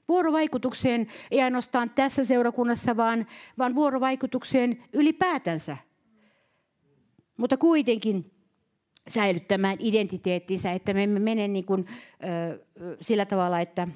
[0.07, 5.77] vuorovaikutukseen ei ainoastaan tässä seurakunnassa, vaan, vaan vuorovaikutukseen ylipäätänsä.
[7.37, 8.31] Mutta kuitenkin
[9.07, 11.87] säilyttämään identiteettinsä, että me emme mene niin kuin,
[12.23, 13.87] ö, sillä tavalla, että,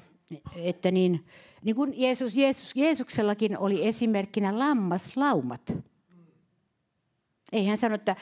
[0.56, 1.26] että niin,
[1.62, 5.76] niin kuin Jeesus, Jeesus, Jeesuksellakin oli esimerkkinä lammaslaumat.
[7.52, 8.16] Ei hän sano, että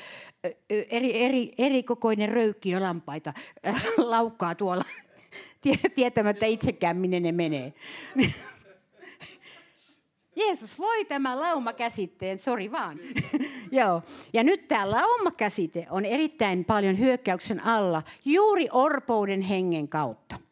[0.91, 3.33] eri, eri, eri kokoinen röykkiö lampaita
[3.97, 4.85] laukkaa tuolla
[5.95, 7.73] tietämättä itsekään, minne ne menee.
[10.37, 12.99] Jeesus loi tämän laumakäsitteen, sori vaan.
[13.73, 14.03] Joo.
[14.33, 20.48] Ja nyt tämä laumakäsite on erittäin paljon hyökkäyksen alla juuri orpouden hengen kautta.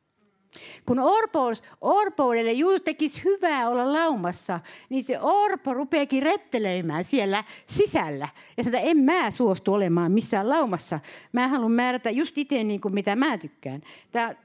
[0.87, 8.29] Kun orpous, orpoudelle juuri tekisi hyvää olla laumassa, niin se orpo rupeakin rettelöimään siellä sisällä.
[8.57, 11.01] Ja sitä en mä suostu olemaan missään laumassa.
[11.33, 13.83] Mä haluan määrätä just itse niin kuin mitä mä tykkään.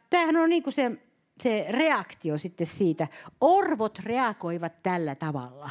[0.10, 0.92] Tämähän on niin kuin se,
[1.42, 3.08] se reaktio sitten siitä.
[3.42, 5.70] Orvot reagoivat tällä tavalla.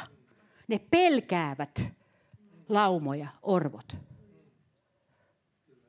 [0.69, 1.87] Ne pelkäävät
[2.69, 3.97] laumoja, orvot.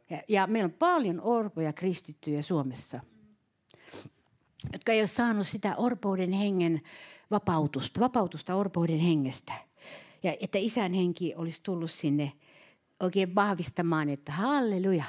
[0.10, 3.00] Ja, ja meillä on paljon orpoja kristittyjä Suomessa–
[4.74, 6.82] jotka ei ole saanut sitä orpouden hengen
[7.32, 9.54] vapautusta, vapautusta orpouden hengestä.
[10.24, 12.32] Ja että isän henki olisi tullut sinne
[13.00, 15.04] oikein vahvistamaan, että halleluja,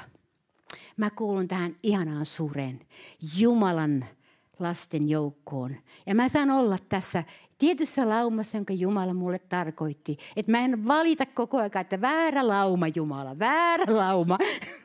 [0.97, 2.79] mä kuulun tähän ihanaan suureen
[3.37, 4.05] Jumalan
[4.59, 5.75] lasten joukkoon.
[6.05, 7.23] Ja mä saan olla tässä
[7.57, 10.17] tietyssä laumassa, jonka Jumala mulle tarkoitti.
[10.35, 14.37] Että mä en valita koko ajan, että väärä lauma Jumala, väärä lauma.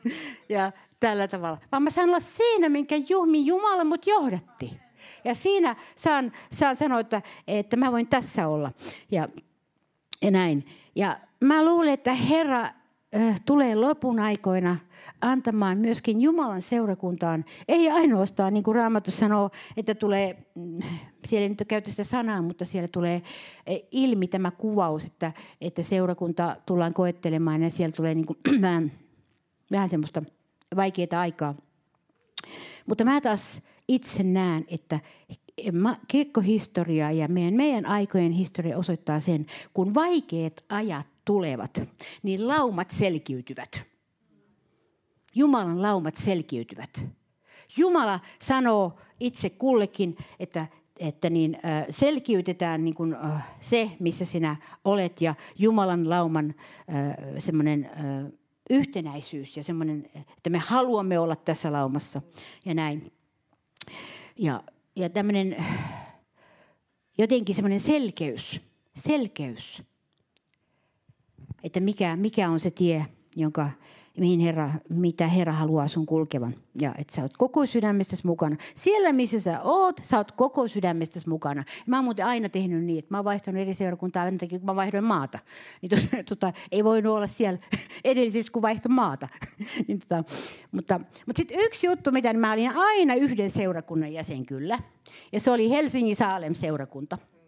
[0.49, 1.57] ja tällä tavalla.
[1.71, 4.79] Vaan mä saan olla siinä, minkä juhmi Jumala mut johdatti.
[5.23, 8.71] Ja siinä saan, saan sanoa, että, että mä voin tässä olla.
[9.11, 9.29] Ja,
[10.21, 10.65] ja näin.
[10.95, 12.61] Ja mä luulen, että Herra
[13.15, 14.77] äh, tulee lopun aikoina
[15.21, 20.79] antamaan myöskin Jumalan seurakuntaan, ei ainoastaan niin kuin Raamattu sanoo, että tulee, mm,
[21.27, 23.21] siellä ei nyt käytä sitä sanaa, mutta siellä tulee
[23.65, 25.31] eh, ilmi tämä kuvaus, että,
[25.61, 28.91] että seurakunta tullaan koettelemaan ja siellä tulee niin kuin vähän,
[29.71, 30.23] vähän semmoista
[30.75, 31.55] vaikeaa aikaa.
[32.85, 34.99] Mutta mä taas itse näen, että
[36.07, 41.81] kirkkohistoria ja meidän, meidän aikojen historia osoittaa sen, kun vaikeat ajat tulevat,
[42.23, 43.81] niin laumat selkiytyvät.
[45.35, 47.05] Jumalan laumat selkiytyvät.
[47.77, 50.67] Jumala sanoo itse kullekin, että,
[50.99, 54.55] että niin, äh, selkiytetään niin kuin, äh, se, missä sinä
[54.85, 57.89] olet, ja Jumalan lauman äh, semmoinen
[58.69, 62.21] yhtenäisyys ja semmoinen, että me haluamme olla tässä laumassa
[62.65, 63.11] ja näin.
[64.37, 64.63] Ja,
[64.95, 65.65] ja tämmöinen
[67.17, 68.61] jotenkin semmoinen selkeys,
[68.95, 69.83] selkeys,
[71.63, 73.05] että mikä, mikä on se tie,
[73.35, 73.69] jonka,
[74.19, 76.55] mihin Herra, mitä Herra haluaa sun kulkevan.
[76.81, 78.55] Ja että sä oot koko sydämestäsi mukana.
[78.75, 81.63] Siellä, missä sä oot, sä oot koko sydämestäsi mukana.
[81.87, 84.75] Mä oon muuten aina tehnyt niin, että mä oon vaihtanut eri seurakuntaa aina kun mä
[84.75, 85.39] vaihdoin maata.
[85.81, 87.59] Niin tota, tota, ei voinut olla siellä
[88.03, 89.27] edellisessä, kun vaihto maata.
[89.87, 90.23] niin tota,
[90.71, 94.79] mutta mutta sitten yksi juttu, mitä mä olin aina yhden seurakunnan jäsen kyllä.
[95.31, 97.38] Ja se oli Helsingin Saalem seurakunta se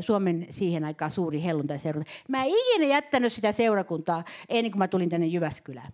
[0.00, 2.10] Suomen siihen aikaan suuri helluntai-seurakunta.
[2.28, 5.92] Mä en ikinä jättänyt sitä seurakuntaa ennen kuin mä tulin tänne Jyväskylään.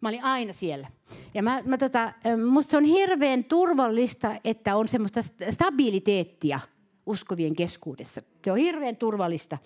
[0.00, 0.88] Mä olin aina siellä.
[1.34, 2.12] Ja mä, mä tota,
[2.52, 6.60] musta se on hirveän turvallista, että on semmoista stabiliteettia
[7.06, 8.22] uskovien keskuudessa.
[8.44, 9.58] Se on hirveän turvallista.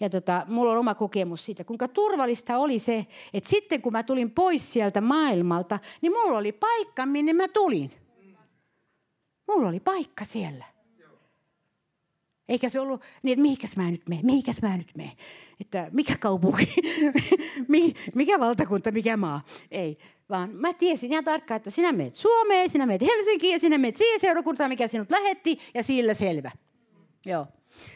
[0.00, 4.02] Ja tota, mulla on oma kokemus siitä, kuinka turvallista oli se, että sitten kun mä
[4.02, 7.92] tulin pois sieltä maailmalta, niin mulla oli paikka, minne mä tulin.
[9.48, 10.64] Mulla oli paikka siellä.
[12.50, 15.12] Eikä se ollut niin, että mihinkäs mä nyt menen, mihinkäs mä nyt menen.
[15.60, 16.74] Että mikä kaupunki,
[18.14, 19.44] mikä valtakunta, mikä maa.
[19.70, 19.98] Ei,
[20.30, 23.96] vaan mä tiesin ihan tarkkaan, että sinä menet Suomeen, sinä menet Helsinkiin ja sinä menet
[23.96, 26.50] siihen seurakuntaan, mikä sinut lähetti ja sillä selvä.
[27.26, 27.46] Joo.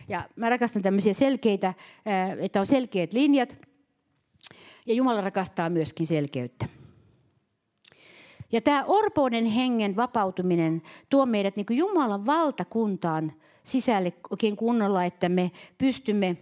[0.09, 1.75] Ja mä rakastan tämmöisiä selkeitä,
[2.41, 3.57] että on selkeät linjat.
[4.87, 6.67] Ja Jumala rakastaa myöskin selkeyttä.
[8.55, 15.51] Ja tämä orpouden hengen vapautuminen tuo meidät niin Jumalan valtakuntaan sisälle oikein kunnolla, että me
[15.79, 16.37] pystymme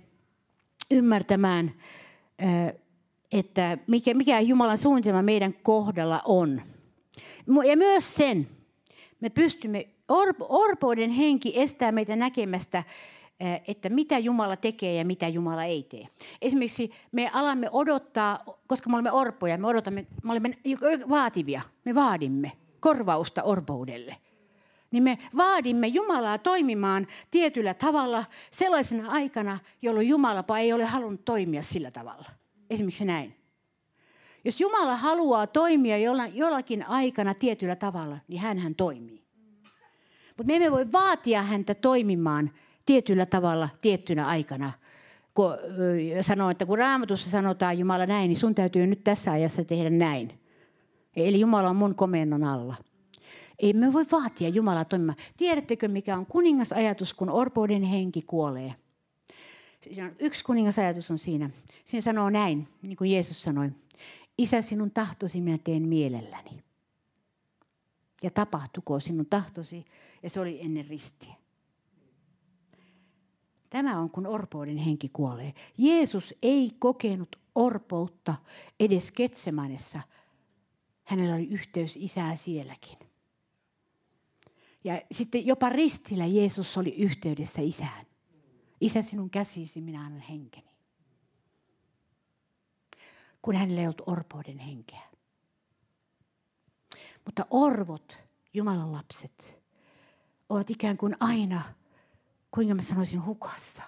[0.90, 1.75] ymmärtämään,
[3.33, 6.62] että mikä, mikä Jumalan suunnitelma meidän kohdalla on.
[7.68, 8.48] Ja myös sen,
[9.20, 9.88] me pystymme,
[10.48, 12.85] orpouden henki estää meitä näkemästä,
[13.66, 16.09] että mitä Jumala tekee ja mitä Jumala ei tee.
[16.42, 20.57] Esimerkiksi me alamme odottaa, koska me olemme orpoja, me odotamme, me olemme
[21.09, 24.16] vaativia, me vaadimme korvausta orpoudelle–
[24.92, 31.62] niin me vaadimme Jumalaa toimimaan tietyllä tavalla sellaisena aikana, jolloin Jumalapa ei ole halunnut toimia
[31.62, 32.31] sillä tavalla.
[32.71, 33.37] Esimerkiksi näin.
[34.45, 35.99] Jos Jumala haluaa toimia
[36.35, 39.23] jollakin aikana tietyllä tavalla, niin hän hän toimii.
[40.29, 42.51] Mutta me emme voi vaatia häntä toimimaan
[42.87, 44.73] tietyllä tavalla tiettynä aikana.
[45.35, 45.53] Kun
[46.21, 50.40] sanoo, että kun raamatussa sanotaan Jumala näin, niin sun täytyy nyt tässä ajassa tehdä näin.
[51.16, 52.75] Eli Jumala on mun komennon alla.
[53.59, 55.18] Ei me voi vaatia Jumalaa toimimaan.
[55.37, 58.75] Tiedättekö, mikä on kuningasajatus, kun orpouden henki kuolee?
[60.18, 61.51] Yksi kuningasajatus on siinä.
[61.85, 63.71] Siinä sanoo näin, niin kuin Jeesus sanoi.
[64.38, 66.62] Isä, sinun tahtosi minä teen mielelläni.
[68.23, 69.85] Ja tapahtuko sinun tahtosi,
[70.23, 71.35] ja se oli ennen ristiä.
[73.73, 75.55] Tämä on, kun orpouden henki kuolee.
[75.79, 78.35] Jeesus ei kokenut orpoutta
[78.81, 80.01] edes Ketsemanessa.
[81.05, 82.99] Hänellä oli yhteys isää sielläkin.
[84.85, 88.07] Ja sitten jopa ristillä Jeesus oli yhteydessä isään.
[88.81, 90.71] Isä, sinun käsisi minä annan henkeni.
[93.43, 95.03] Kun hänellä ei ollut orpouden henkeä.
[97.25, 98.19] Mutta orvot,
[98.55, 99.63] Jumalan lapset,
[100.49, 101.63] ovat ikään kuin aina,
[102.55, 103.83] kuinka mä sanoisin, hukassa.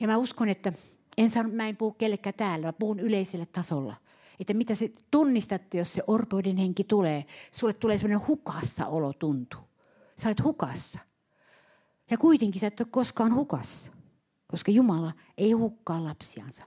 [0.00, 0.72] Ja mä uskon, että
[1.16, 3.96] en sano, mä en puhu kellekään täällä, mä puhun yleisellä tasolla–
[4.42, 7.24] että mitä se tunnistatte, jos se orpoiden henki tulee.
[7.52, 9.60] Sulle tulee sellainen hukassa olo tuntuu.
[10.16, 10.98] Sä olet hukassa.
[12.10, 13.92] Ja kuitenkin sä et ole koskaan hukassa,
[14.46, 16.64] koska Jumala ei hukkaa lapsiansa.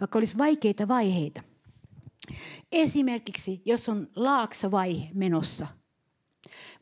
[0.00, 1.42] Vaikka olisi vaikeita vaiheita.
[2.72, 5.66] Esimerkiksi, jos on laaksovaihe menossa.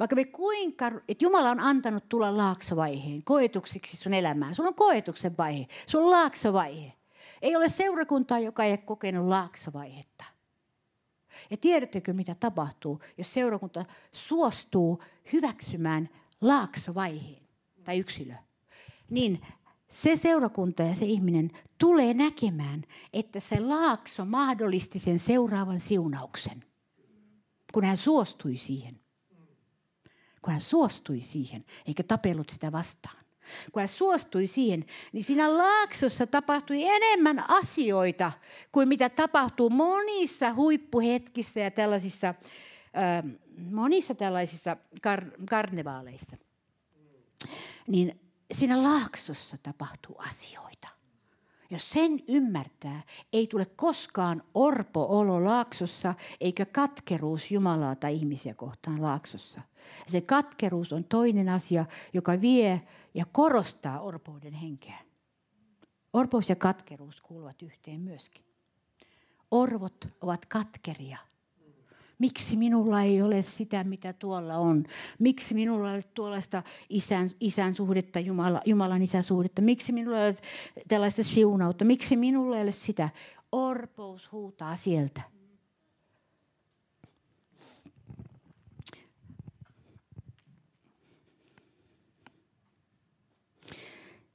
[0.00, 4.54] Vaikka me kuinka, että Jumala on antanut tulla laaksovaiheen koetuksiksi sun elämään.
[4.54, 6.92] Sulla on koetuksen vaihe, sulla on laaksovaihe.
[7.42, 10.24] Ei ole seurakuntaa, joka ei ole kokenut laaksovaihetta.
[11.50, 16.08] Ja tiedättekö, mitä tapahtuu, jos seurakunta suostuu hyväksymään
[16.40, 17.42] laaksovaiheen
[17.84, 18.34] tai yksilö?
[19.10, 19.46] Niin
[19.88, 26.64] se seurakunta ja se ihminen tulee näkemään, että se laakso mahdollisti sen seuraavan siunauksen,
[27.72, 28.99] kun hän suostui siihen.
[30.42, 33.24] Kun hän suostui siihen, eikä tapellut sitä vastaan.
[33.72, 38.32] Kun hän suostui siihen, niin siinä laaksossa tapahtui enemmän asioita
[38.72, 42.34] kuin mitä tapahtuu monissa huippuhetkissä ja tällaisissa, äh,
[43.70, 44.76] monissa tällaisissa
[45.06, 46.36] kar- karnevaaleissa.
[47.86, 48.20] Niin
[48.52, 50.69] siinä laaksossa tapahtuu asioita.
[51.70, 53.02] Jos sen ymmärtää,
[53.32, 59.60] ei tule koskaan orpo-olo laaksossa eikä katkeruus Jumalaa tai ihmisiä kohtaan laaksossa.
[60.06, 62.82] Se katkeruus on toinen asia, joka vie
[63.14, 64.98] ja korostaa orpouden henkeä.
[66.12, 68.44] Orpous ja katkeruus kuuluvat yhteen myöskin.
[69.50, 71.18] Orvot ovat katkeria–
[72.20, 74.84] Miksi minulla ei ole sitä, mitä tuolla on?
[75.18, 79.62] Miksi minulla ei ole tuollaista isän, isän suhdetta, Jumala, Jumalan isäsuhdetta?
[79.62, 80.36] Miksi minulla ei ole
[80.88, 81.84] tällaista siunautta?
[81.84, 83.08] Miksi minulla ei ole sitä?
[83.52, 85.20] Orpous huutaa sieltä.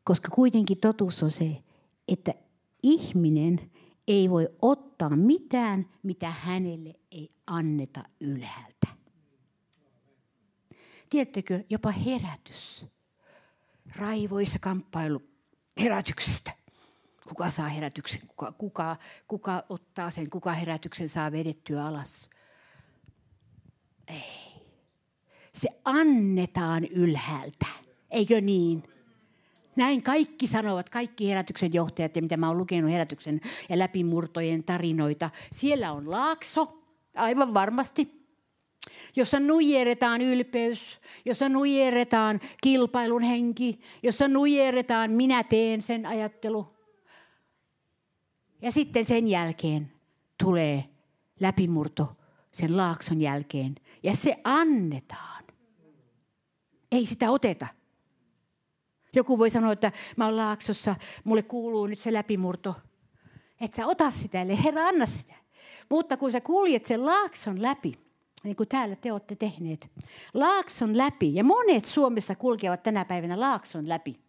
[0.03, 1.57] Koska kuitenkin totuus on se,
[2.07, 2.33] että
[2.83, 3.71] ihminen
[4.07, 8.87] ei voi ottaa mitään, mitä hänelle ei anneta ylhäältä.
[11.09, 12.87] Tiedättekö, jopa herätys.
[13.95, 15.21] Raivoissa kamppailu
[15.79, 16.51] herätyksestä.
[17.27, 18.97] Kuka saa herätyksen, kuka, kuka,
[19.27, 22.29] kuka ottaa sen, kuka herätyksen saa vedettyä alas.
[24.07, 24.45] Ei.
[25.53, 27.65] Se annetaan ylhäältä,
[28.11, 28.83] eikö niin?
[29.75, 35.29] Näin kaikki sanovat, kaikki herätyksen johtajat ja mitä mä oon lukenut herätyksen ja läpimurtojen tarinoita.
[35.51, 36.83] Siellä on laakso,
[37.15, 38.27] aivan varmasti,
[39.15, 46.75] jossa nujeretaan ylpeys, jossa nujeretaan kilpailun henki, jossa nujeretaan minä teen sen ajattelu.
[48.61, 49.91] Ja sitten sen jälkeen
[50.43, 50.85] tulee
[51.39, 52.15] läpimurto
[52.51, 55.43] sen laakson jälkeen ja se annetaan.
[56.91, 57.67] Ei sitä oteta.
[59.15, 62.75] Joku voi sanoa, että mä oon laaksossa, mulle kuuluu nyt se läpimurto.
[63.61, 65.33] Et sä ota sitä, eli Herra anna sitä.
[65.89, 67.93] Mutta kun sä kuljet sen laakson läpi,
[68.43, 69.89] niin kuin täällä te olette tehneet,
[70.33, 74.19] laakson läpi, ja monet Suomessa kulkevat tänä päivänä laakson läpi.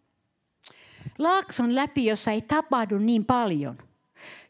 [1.17, 3.77] Laakson läpi, jossa ei tapahdu niin paljon.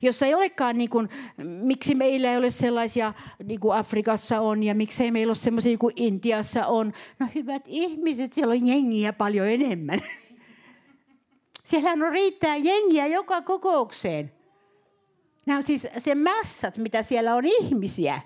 [0.02, 1.10] Jossa ei olekaan, niin kuin,
[1.44, 3.14] miksi meillä ei ole sellaisia,
[3.44, 6.94] niin kuin Afrikassa on, ja miksei meillä ole sellaisia kuin Intiassa on.
[7.20, 10.00] No hyvät ihmiset, siellä on jengiä paljon enemmän.
[11.68, 14.32] Siellä on riittää jengiä joka kokoukseen.
[15.46, 18.22] Nämä on siis se massat, mitä siellä on ihmisiä.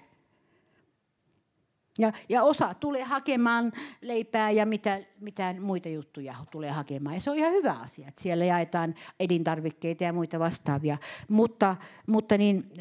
[1.99, 3.71] Ja, ja osa tulee hakemaan
[4.01, 7.15] leipää ja mitä, mitä muita juttuja tulee hakemaan.
[7.15, 10.97] Ja se on ihan hyvä asia, että siellä jaetaan elintarvikkeita ja muita vastaavia.
[11.27, 11.75] Mutta,
[12.07, 12.71] mutta niin,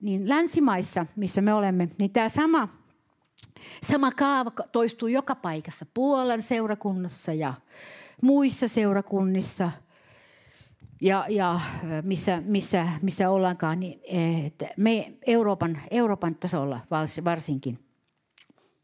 [0.00, 2.68] niin länsimaissa, missä me olemme, niin tämä sama,
[3.82, 5.86] sama kaava toistuu joka paikassa.
[5.94, 7.54] Puolan seurakunnassa ja
[8.22, 9.70] muissa seurakunnissa–
[11.00, 11.60] ja, ja
[12.02, 14.00] missä, missä, missä ollaankaan, niin
[14.46, 16.80] että me Euroopan, Euroopan tasolla
[17.24, 17.78] varsinkin,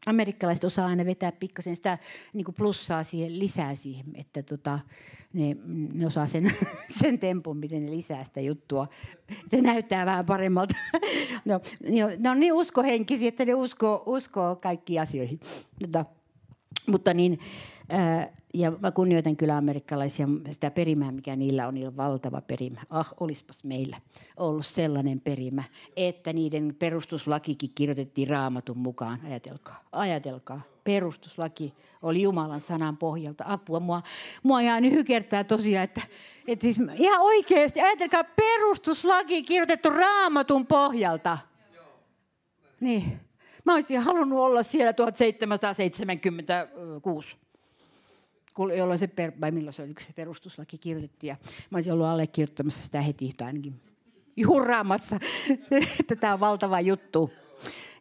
[0.05, 1.97] amerikkalaiset osaa aina vetää pikkasen sitä
[2.33, 4.79] niin kuin plussaa siihen, lisää siihen, että tota,
[5.33, 5.57] ne,
[5.93, 6.51] ne osaa sen,
[7.01, 8.87] sen tempun, miten ne lisää sitä juttua.
[9.47, 10.75] Se näyttää vähän paremmalta.
[11.45, 11.59] No,
[12.19, 15.39] ne on niin uskohenkisiä, että ne uskoo, uskoo kaikkiin asioihin.
[15.81, 16.05] Mutta,
[16.87, 17.39] mutta niin,
[17.89, 22.81] ää, ja mä kunnioitan kyllä amerikkalaisia, sitä perimää, mikä niillä on, niillä on valtava perimä.
[22.89, 24.01] Ah, olispas meillä
[24.37, 25.63] ollut sellainen perimä,
[25.95, 29.19] että niiden perustuslakikin kirjoitettiin raamatun mukaan.
[29.25, 30.61] Ajatelkaa, ajatelkaa.
[30.83, 33.43] Perustuslaki oli Jumalan sanan pohjalta.
[33.47, 34.01] Apua, mua,
[34.43, 36.01] mua ihan hykertää tosiaan, että,
[36.47, 41.37] että siis ihan oikeasti, ajatelkaa, perustuslaki kirjoitettu raamatun pohjalta.
[42.79, 43.19] Niin.
[43.65, 47.37] Mä olisin halunnut olla siellä 1776
[48.77, 51.29] jolloin se, per, vai milloin se, oli, se perustuslaki kirjoitettiin.
[51.29, 51.35] Ja
[51.69, 53.81] mä olisin ollut allekirjoittamassa sitä heti, tai ainakin
[54.37, 55.19] jurraamassa,
[55.99, 57.33] että tämä on valtava juttu.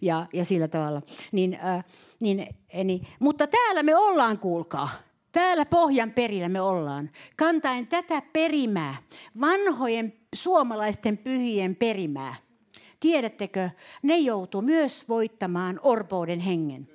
[0.01, 1.03] Ja, ja sillä tavalla.
[1.33, 1.85] Niin, äh,
[2.21, 2.47] niin,
[2.85, 4.89] niin, mutta täällä me ollaan, kuulkaa.
[5.33, 8.95] Täällä pohjan perillä me ollaan, kantaen tätä perimää,
[9.41, 12.35] vanhojen suomalaisten pyhien perimää.
[13.03, 13.71] Tiedättekö,
[14.03, 16.89] ne joutuu myös voittamaan orpouden hengen.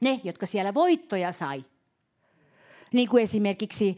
[0.00, 1.64] Ne, jotka siellä voittoja sai.
[2.92, 3.96] Niin kuin esimerkiksi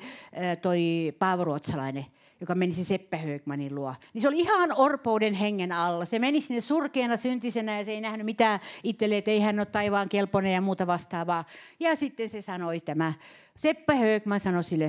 [0.63, 0.81] toi
[1.19, 2.07] Paavo Ruotsalainen.
[2.41, 3.95] Joka menisi Seppä Högmanin luo.
[4.15, 6.05] Niin se oli ihan orpouden hengen alla.
[6.05, 9.67] Se meni sinne surkeana syntisenä ja se ei nähnyt mitään itselleen, että ei hän ole
[9.67, 11.45] taivaan kelpoinen ja muuta vastaavaa.
[11.81, 13.13] Ja sitten se sanoi tämä,
[13.57, 14.89] Seppä Högman sanoi sille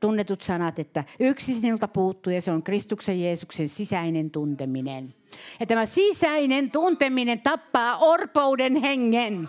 [0.00, 5.14] tunnetut sanat, että yksi sinulta puuttuu ja se on Kristuksen Jeesuksen sisäinen tunteminen.
[5.60, 9.48] Ja tämä sisäinen tunteminen tappaa orpouden hengen.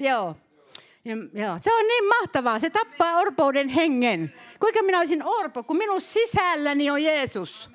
[0.00, 0.36] Joo.
[1.04, 1.58] Ja, joo.
[1.60, 2.58] Se on niin mahtavaa.
[2.58, 4.34] Se tappaa orpouden hengen.
[4.60, 7.70] Kuinka minä olisin orpo, kun minun sisälläni on Jeesus.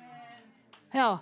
[0.94, 1.18] Joo.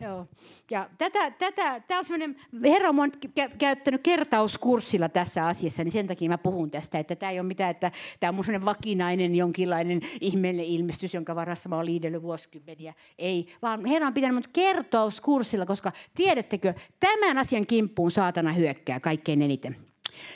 [0.00, 0.26] Joo.
[0.70, 3.12] Ja tätä, tätä, tämä on sellainen, Herra on
[3.58, 7.70] käyttänyt kertauskurssilla tässä asiassa, niin sen takia mä puhun tästä, että tämä ei ole mitään,
[7.70, 12.94] että tämä on sellainen vakinainen jonkinlainen ihmeellinen ilmestys, jonka varassa mä olen liidellyt vuosikymmeniä.
[13.18, 19.42] Ei, vaan Herra on pitänyt mut kertauskurssilla, koska tiedättekö, tämän asian kimppuun saatana hyökkää kaikkein
[19.42, 19.89] eniten.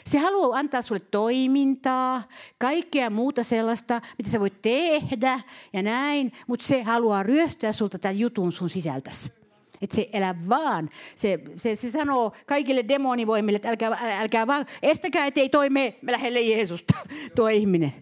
[0.07, 2.23] Se haluaa antaa sulle toimintaa,
[2.59, 5.41] kaikkea muuta sellaista, mitä sä voit tehdä
[5.73, 9.33] ja näin, mutta se haluaa ryöstää sulta tämän jutun sun sisältäsi.
[9.83, 10.91] Että se elä vaan.
[11.17, 16.95] Se, se, se sanoo kaikille demonivoimille, että älkää, älkää vaan, estäkää, ettei toime lähelle Jeesusta,
[17.37, 17.95] tuo ihminen.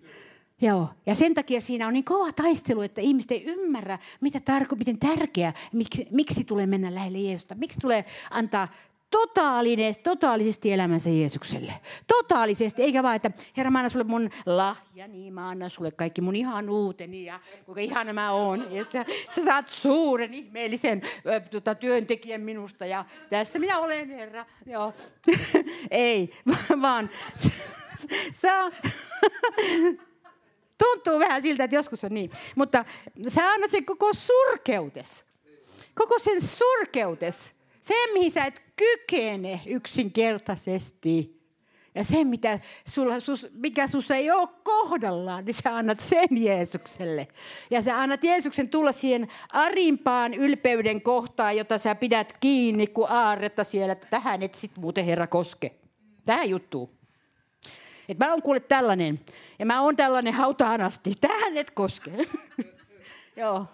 [0.60, 0.88] Joo.
[1.06, 4.98] Ja sen takia siinä on niin kova taistelu, että ihmiset ei ymmärrä, mitä tarko, miten
[4.98, 7.54] tärkeää, miksi, miksi tulee mennä lähelle Jeesusta.
[7.54, 8.68] Miksi tulee antaa
[9.12, 11.72] totaalisesti, totaalisesti elämänsä Jeesukselle.
[12.06, 16.20] Totaalisesti, eikä vaan, että Herra, mä annan sulle mun lahja, niin mä annan sulle kaikki
[16.20, 18.74] mun ihan uuteni ja kuinka ihana mä oon.
[18.74, 24.46] Ja sä, sä saat suuren ihmeellisen ö, tota, työntekijän minusta ja tässä minä olen, Herra.
[24.66, 24.94] Joo.
[25.90, 26.34] Ei,
[26.82, 27.10] vaan
[28.34, 28.52] sä,
[30.84, 32.30] tuntuu vähän siltä, että joskus on niin.
[32.56, 32.84] Mutta
[33.28, 35.24] sä annat sen koko surkeutes.
[35.94, 41.42] Koko sen surkeutes se, mihin sä et kykene yksinkertaisesti.
[41.94, 42.58] Ja se, mitä
[42.88, 43.14] sulla,
[43.52, 47.28] mikä sussa ei ole kohdallaan, niin sä annat sen Jeesukselle.
[47.70, 53.64] Ja sä annat Jeesuksen tulla siihen arimpaan ylpeyden kohtaan, jota sä pidät kiinni kuin aarretta
[53.64, 55.74] siellä, tähän et sit muuten Herra koske.
[56.24, 56.90] Tähän juttuun.
[58.08, 59.20] Et mä oon kuule tällainen,
[59.58, 61.14] ja mä oon tällainen hautaan asti.
[61.20, 62.10] Tähän et koske.
[63.36, 63.66] Joo.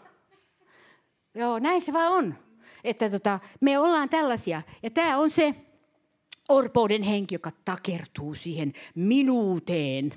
[1.35, 2.48] Joo, näin se vaan on
[2.85, 4.63] että tota, me ollaan tällaisia.
[4.83, 5.55] Ja tämä on se
[6.49, 10.13] orpouden henki, joka takertuu siihen minuuteen.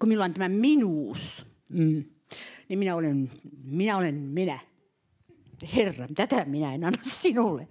[0.00, 2.04] Kun minulla on tämä minuus, mm,
[2.68, 3.30] niin minä olen,
[3.64, 4.58] minä olen minä.
[5.76, 7.68] Herra, tätä minä en anna sinulle.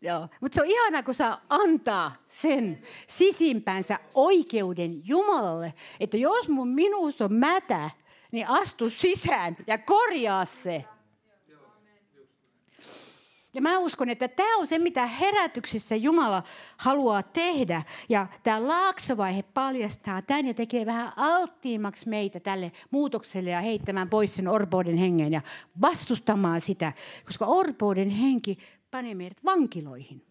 [0.00, 0.28] Joo.
[0.40, 7.20] Mutta se on ihanaa, kun saa antaa sen sisimpänsä oikeuden Jumalalle, että jos mun minuus
[7.20, 7.90] on mätä,
[8.32, 10.84] niin astu sisään ja korjaa se.
[13.58, 16.42] Ja mä uskon, että tämä on se, mitä herätyksissä Jumala
[16.76, 17.82] haluaa tehdä.
[18.08, 24.34] Ja tämä laaksovaihe paljastaa tämän ja tekee vähän alttiimmaksi meitä tälle muutokselle ja heittämään pois
[24.34, 25.40] sen orpouden hengen ja
[25.80, 26.92] vastustamaan sitä.
[27.24, 28.58] Koska orpouden henki
[28.90, 30.24] panee meidät vankiloihin.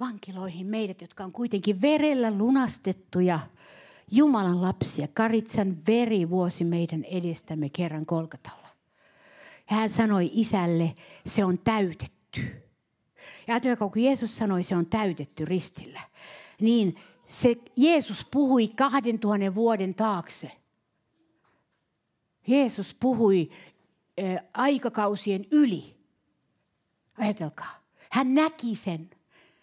[0.00, 3.40] Vankiloihin meidät, jotka on kuitenkin verellä lunastettuja
[4.10, 5.08] Jumalan lapsia.
[5.14, 8.65] Karitsan veri vuosi meidän edestämme kerran kolkatalla.
[9.66, 10.96] Hän sanoi isälle,
[11.26, 12.40] se on täytetty.
[13.46, 16.00] Ja ajatelkaa, kun Jeesus sanoi, se on täytetty ristillä,
[16.60, 16.96] niin
[17.28, 20.52] se Jeesus puhui kahden tuhannen vuoden taakse.
[22.46, 23.50] Jeesus puhui
[24.20, 25.96] ä, aikakausien yli.
[27.18, 27.82] Ajatelkaa.
[28.10, 29.10] Hän näki sen.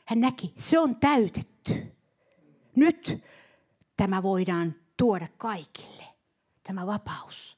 [0.05, 1.95] Hän näki, se on täytetty.
[2.75, 3.23] Nyt
[3.97, 6.03] tämä voidaan tuoda kaikille.
[6.63, 7.57] Tämä vapaus.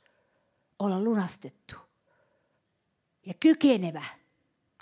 [0.80, 1.85] Olla lunastettu
[3.26, 4.04] ja kykenevä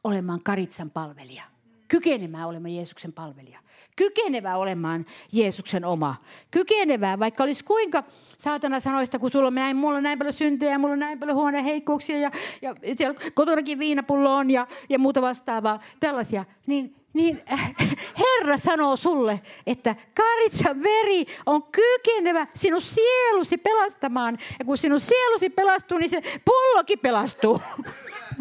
[0.03, 1.43] olemaan Karitsan palvelija.
[1.87, 3.59] Kykenevä olemaan Jeesuksen palvelija.
[3.95, 6.15] Kykenevä olemaan Jeesuksen oma.
[6.51, 8.03] Kykenevä, vaikka olisi kuinka
[8.37, 11.37] saatana sanoista, kun sulla on näin, mulla on näin paljon syntejä, mulla on näin paljon
[11.37, 12.31] huoneen heikkouksia ja,
[12.61, 17.73] ja siellä kotonakin viinapullo on ja, ja muuta vastaavaa, tällaisia, niin niin äh,
[18.23, 24.37] Herra sanoo sulle, että Karitsan veri on kykenevä sinun sielusi pelastamaan.
[24.59, 27.61] Ja kun sinun sielusi pelastuu, niin se pullokin pelastuu.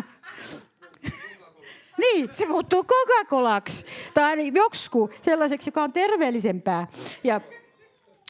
[2.02, 6.86] niin, se muuttuu Coca-Colaksi tai joksku sellaiseksi, joka on terveellisempää.
[7.24, 7.40] Ja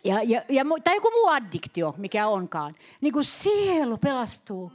[0.04, 2.74] ja, ja, ja, tai joku muu addiktio, mikä onkaan.
[3.00, 4.72] Niin kun sielu pelastuu,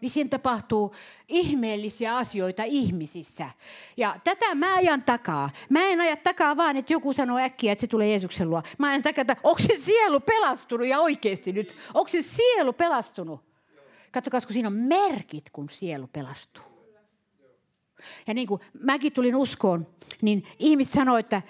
[0.00, 0.94] niin siinä tapahtuu
[1.28, 3.50] ihmeellisiä asioita ihmisissä.
[3.96, 5.50] Ja tätä mä ajan takaa.
[5.68, 8.62] Mä en aja takaa vaan, että joku sanoo äkkiä, että se tulee Jeesuksen luo.
[8.78, 11.76] Mä ajan takaa, että onko se sielu pelastunut ja oikeasti nyt?
[11.94, 13.40] Onko se sielu pelastunut?
[14.12, 16.75] Katsokaa, kun siinä on merkit, kun sielu pelastuu.
[18.26, 19.86] Ja niin kuin mäkin tulin uskoon,
[20.22, 21.42] niin ihmiset sanoivat, että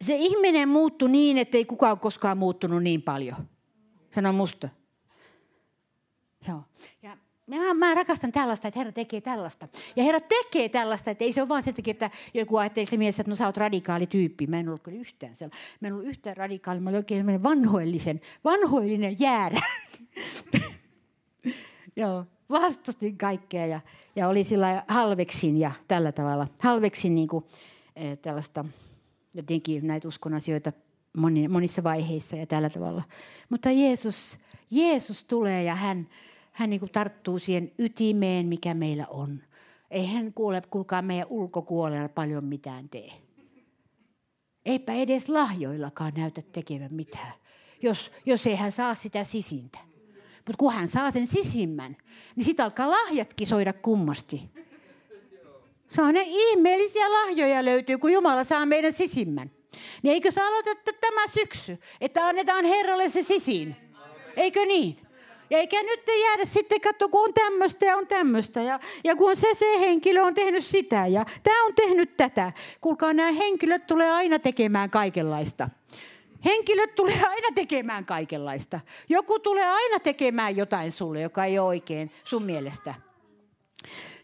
[0.00, 3.48] se ihminen muuttui niin, että ei kukaan koskaan muuttunut niin paljon.
[4.14, 4.68] Sano musta.
[6.48, 6.62] Joo.
[7.02, 7.16] Ja
[7.46, 9.68] Mä, mä rakastan tällaista, että Herra tekee tällaista.
[9.96, 12.96] Ja Herra tekee tällaista, että ei se ole vaan sen takia, että joku ajattelee se
[12.96, 14.46] mielessä, että no sä oot radikaali tyyppi.
[14.46, 15.56] Mä en ollut kyllä yhtään siellä.
[15.80, 19.60] Mä en ollut yhtään radikaali, mä olin oikein vanhoillisen, vanhoillinen jäärä.
[21.96, 23.80] Joo, vastustin kaikkea ja,
[24.16, 26.48] ja oli sillä halveksin ja tällä tavalla.
[26.62, 27.44] Halveksin niin kuin,
[27.96, 28.64] eh, tällaista
[29.34, 30.72] jotenkin näitä uskon asioita
[31.16, 33.02] moni, monissa vaiheissa ja tällä tavalla.
[33.48, 34.38] Mutta Jeesus,
[34.70, 36.08] Jeesus tulee ja hän,
[36.52, 39.42] hän niin kuin tarttuu siihen ytimeen, mikä meillä on.
[39.90, 43.12] Ei hän kuule, kuulkaa meidän ulkokuolella paljon mitään tee.
[44.64, 47.32] Eipä edes lahjoillakaan näytä tekevän mitään,
[47.82, 49.78] jos, jos ei hän saa sitä sisintä.
[50.46, 51.96] Mutta kun hän saa sen sisimmän,
[52.36, 54.42] niin sitten alkaa lahjatkin soida kummasti.
[55.88, 59.50] Se on ne ihmeellisiä lahjoja löytyy, kun Jumala saa meidän sisimmän.
[60.02, 63.76] Niin eikö sä aloitetta tämä syksy, että annetaan Herralle se sisin?
[64.36, 64.96] Eikö niin?
[65.50, 68.62] Ja eikä nyt jäädä sitten, katso, kun on tämmöistä ja on tämmöistä.
[68.62, 72.52] Ja, ja kun se, se henkilö on tehnyt sitä ja tämä on tehnyt tätä.
[72.80, 75.70] Kuulkaa, nämä henkilöt tulee aina tekemään kaikenlaista.
[76.44, 78.80] Henkilöt tulee aina tekemään kaikenlaista.
[79.08, 82.94] Joku tulee aina tekemään jotain sulle, joka ei ole oikein sun mielestä.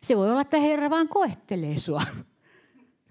[0.03, 2.03] Se voi olla, että Herra vaan koettelee sua.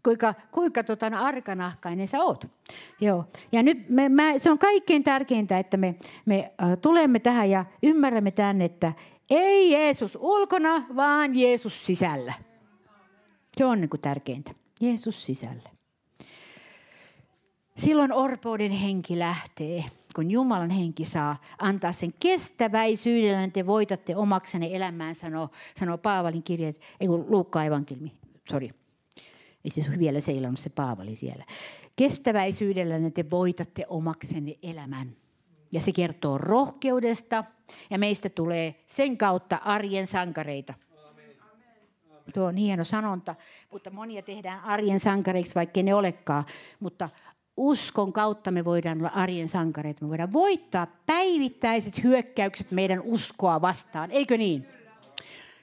[0.04, 2.46] Kuinka, kuinka tota, arkanahkainen sä oot.
[3.02, 3.26] Joo.
[3.52, 5.96] Ja nyt me, mä, se on kaikkein tärkeintä, että me,
[6.26, 8.94] me äh, tulemme tähän ja ymmärrämme tämän, että
[9.30, 12.34] ei Jeesus ulkona, vaan Jeesus sisällä.
[13.58, 14.52] Se on niin kuin tärkeintä.
[14.82, 15.70] Jeesus sisällä.
[17.78, 24.70] Silloin orpouden henki lähtee, kun Jumalan henki saa antaa sen kestäväisyydellä, että te voitatte omaksenne
[24.72, 25.50] elämään, sanoo,
[25.80, 28.14] sanoo Paavalin kirjeet, ei kun Luukka evankeliumi,
[28.50, 28.70] sori.
[29.66, 31.46] Ei se vielä seilannut se Paavali siellä.
[31.96, 35.12] Kestäväisyydellä te voitatte omaksenne elämän.
[35.74, 37.44] Ja se kertoo rohkeudesta
[37.90, 40.74] ja meistä tulee sen kautta arjen sankareita.
[42.34, 43.36] Tuo on hieno sanonta,
[43.72, 46.46] mutta monia tehdään arjen sankareiksi, vaikka ne olekaan.
[46.80, 47.10] Mutta
[47.58, 50.06] uskon kautta me voidaan olla arjen sankareita.
[50.06, 54.68] Me voidaan voittaa päivittäiset hyökkäykset meidän uskoa vastaan, eikö niin?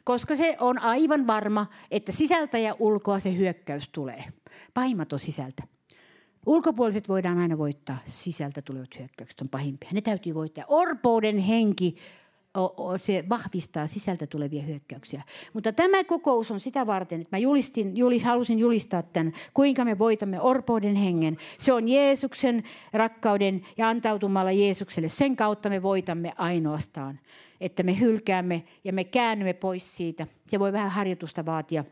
[0.05, 4.25] Koska se on aivan varma, että sisältä ja ulkoa se hyökkäys tulee.
[4.75, 5.63] Pahimmat on sisältä.
[6.47, 9.91] Ulkopuoliset voidaan aina voittaa, sisältä tulevat hyökkäykset on pahimpia.
[9.93, 10.65] Ne täytyy voittaa.
[10.69, 11.97] Orpouden henki
[13.01, 15.23] se vahvistaa sisältä tulevia hyökkäyksiä.
[15.53, 19.99] Mutta tämä kokous on sitä varten, että mä julistin, julis, halusin julistaa tämän, kuinka me
[19.99, 21.37] voitamme orpouden hengen.
[21.59, 25.09] Se on Jeesuksen rakkauden ja antautumalla Jeesukselle.
[25.09, 27.21] Sen kautta me voitamme ainoastaan,
[27.61, 30.27] että me hylkäämme ja me käännymme pois siitä.
[30.47, 31.85] Se voi vähän harjoitusta vaatia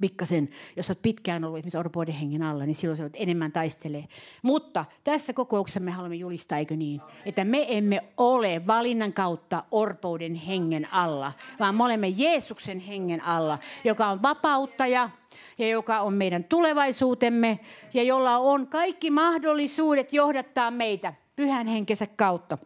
[0.00, 4.08] pikkasen, jos olet pitkään ollut esimerkiksi orpoiden hengen alla, niin silloin se enemmän taistelee.
[4.42, 10.34] Mutta tässä kokouksessa me haluamme julistaa, eikö niin, että me emme ole valinnan kautta orpouden
[10.34, 15.10] hengen alla, vaan me olemme Jeesuksen hengen alla, joka on vapauttaja
[15.58, 17.58] ja joka on meidän tulevaisuutemme
[17.94, 22.58] ja jolla on kaikki mahdollisuudet johdattaa meitä pyhän henkensä kautta.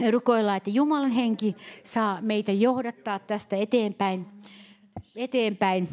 [0.00, 4.26] Ja rukoillaan, että Jumalan henki saa meitä johdattaa tästä eteenpäin
[5.16, 5.88] eteenpäin.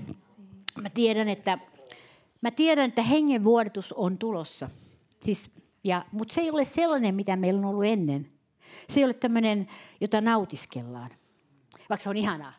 [0.82, 1.58] Mä tiedän, että,
[2.42, 4.70] mä tiedän, että hengenvuodatus on tulossa.
[5.24, 5.52] Siis,
[5.84, 8.30] ja, mutta se ei ole sellainen, mitä meillä on ollut ennen.
[8.90, 9.68] Se ei ole tämmöinen,
[10.02, 11.10] jota nautiskellaan,
[11.90, 12.54] vaikka se on ihanaa.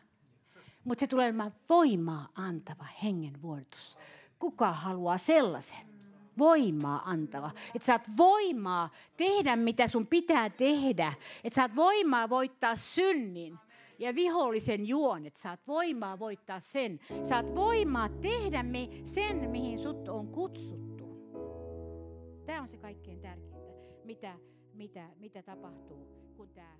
[0.83, 3.97] Mutta se tulee olemaan voimaa antava hengenvuodatus.
[4.39, 5.95] Kuka haluaa sellaisen?
[6.37, 7.51] voimaa antava.
[7.75, 11.13] Että saat voimaa tehdä, mitä sun pitää tehdä.
[11.43, 13.59] Että saat voimaa voittaa synnin
[13.99, 15.35] ja vihollisen juonet.
[15.35, 16.99] Saat voimaa voittaa sen.
[17.23, 21.05] Saat voimaa tehdä me sen, mihin sut on kutsuttu.
[22.45, 23.69] Tämä on se kaikkein tärkeintä,
[24.03, 24.39] mitä,
[24.73, 26.77] mitä, mitä tapahtuu, kun tämä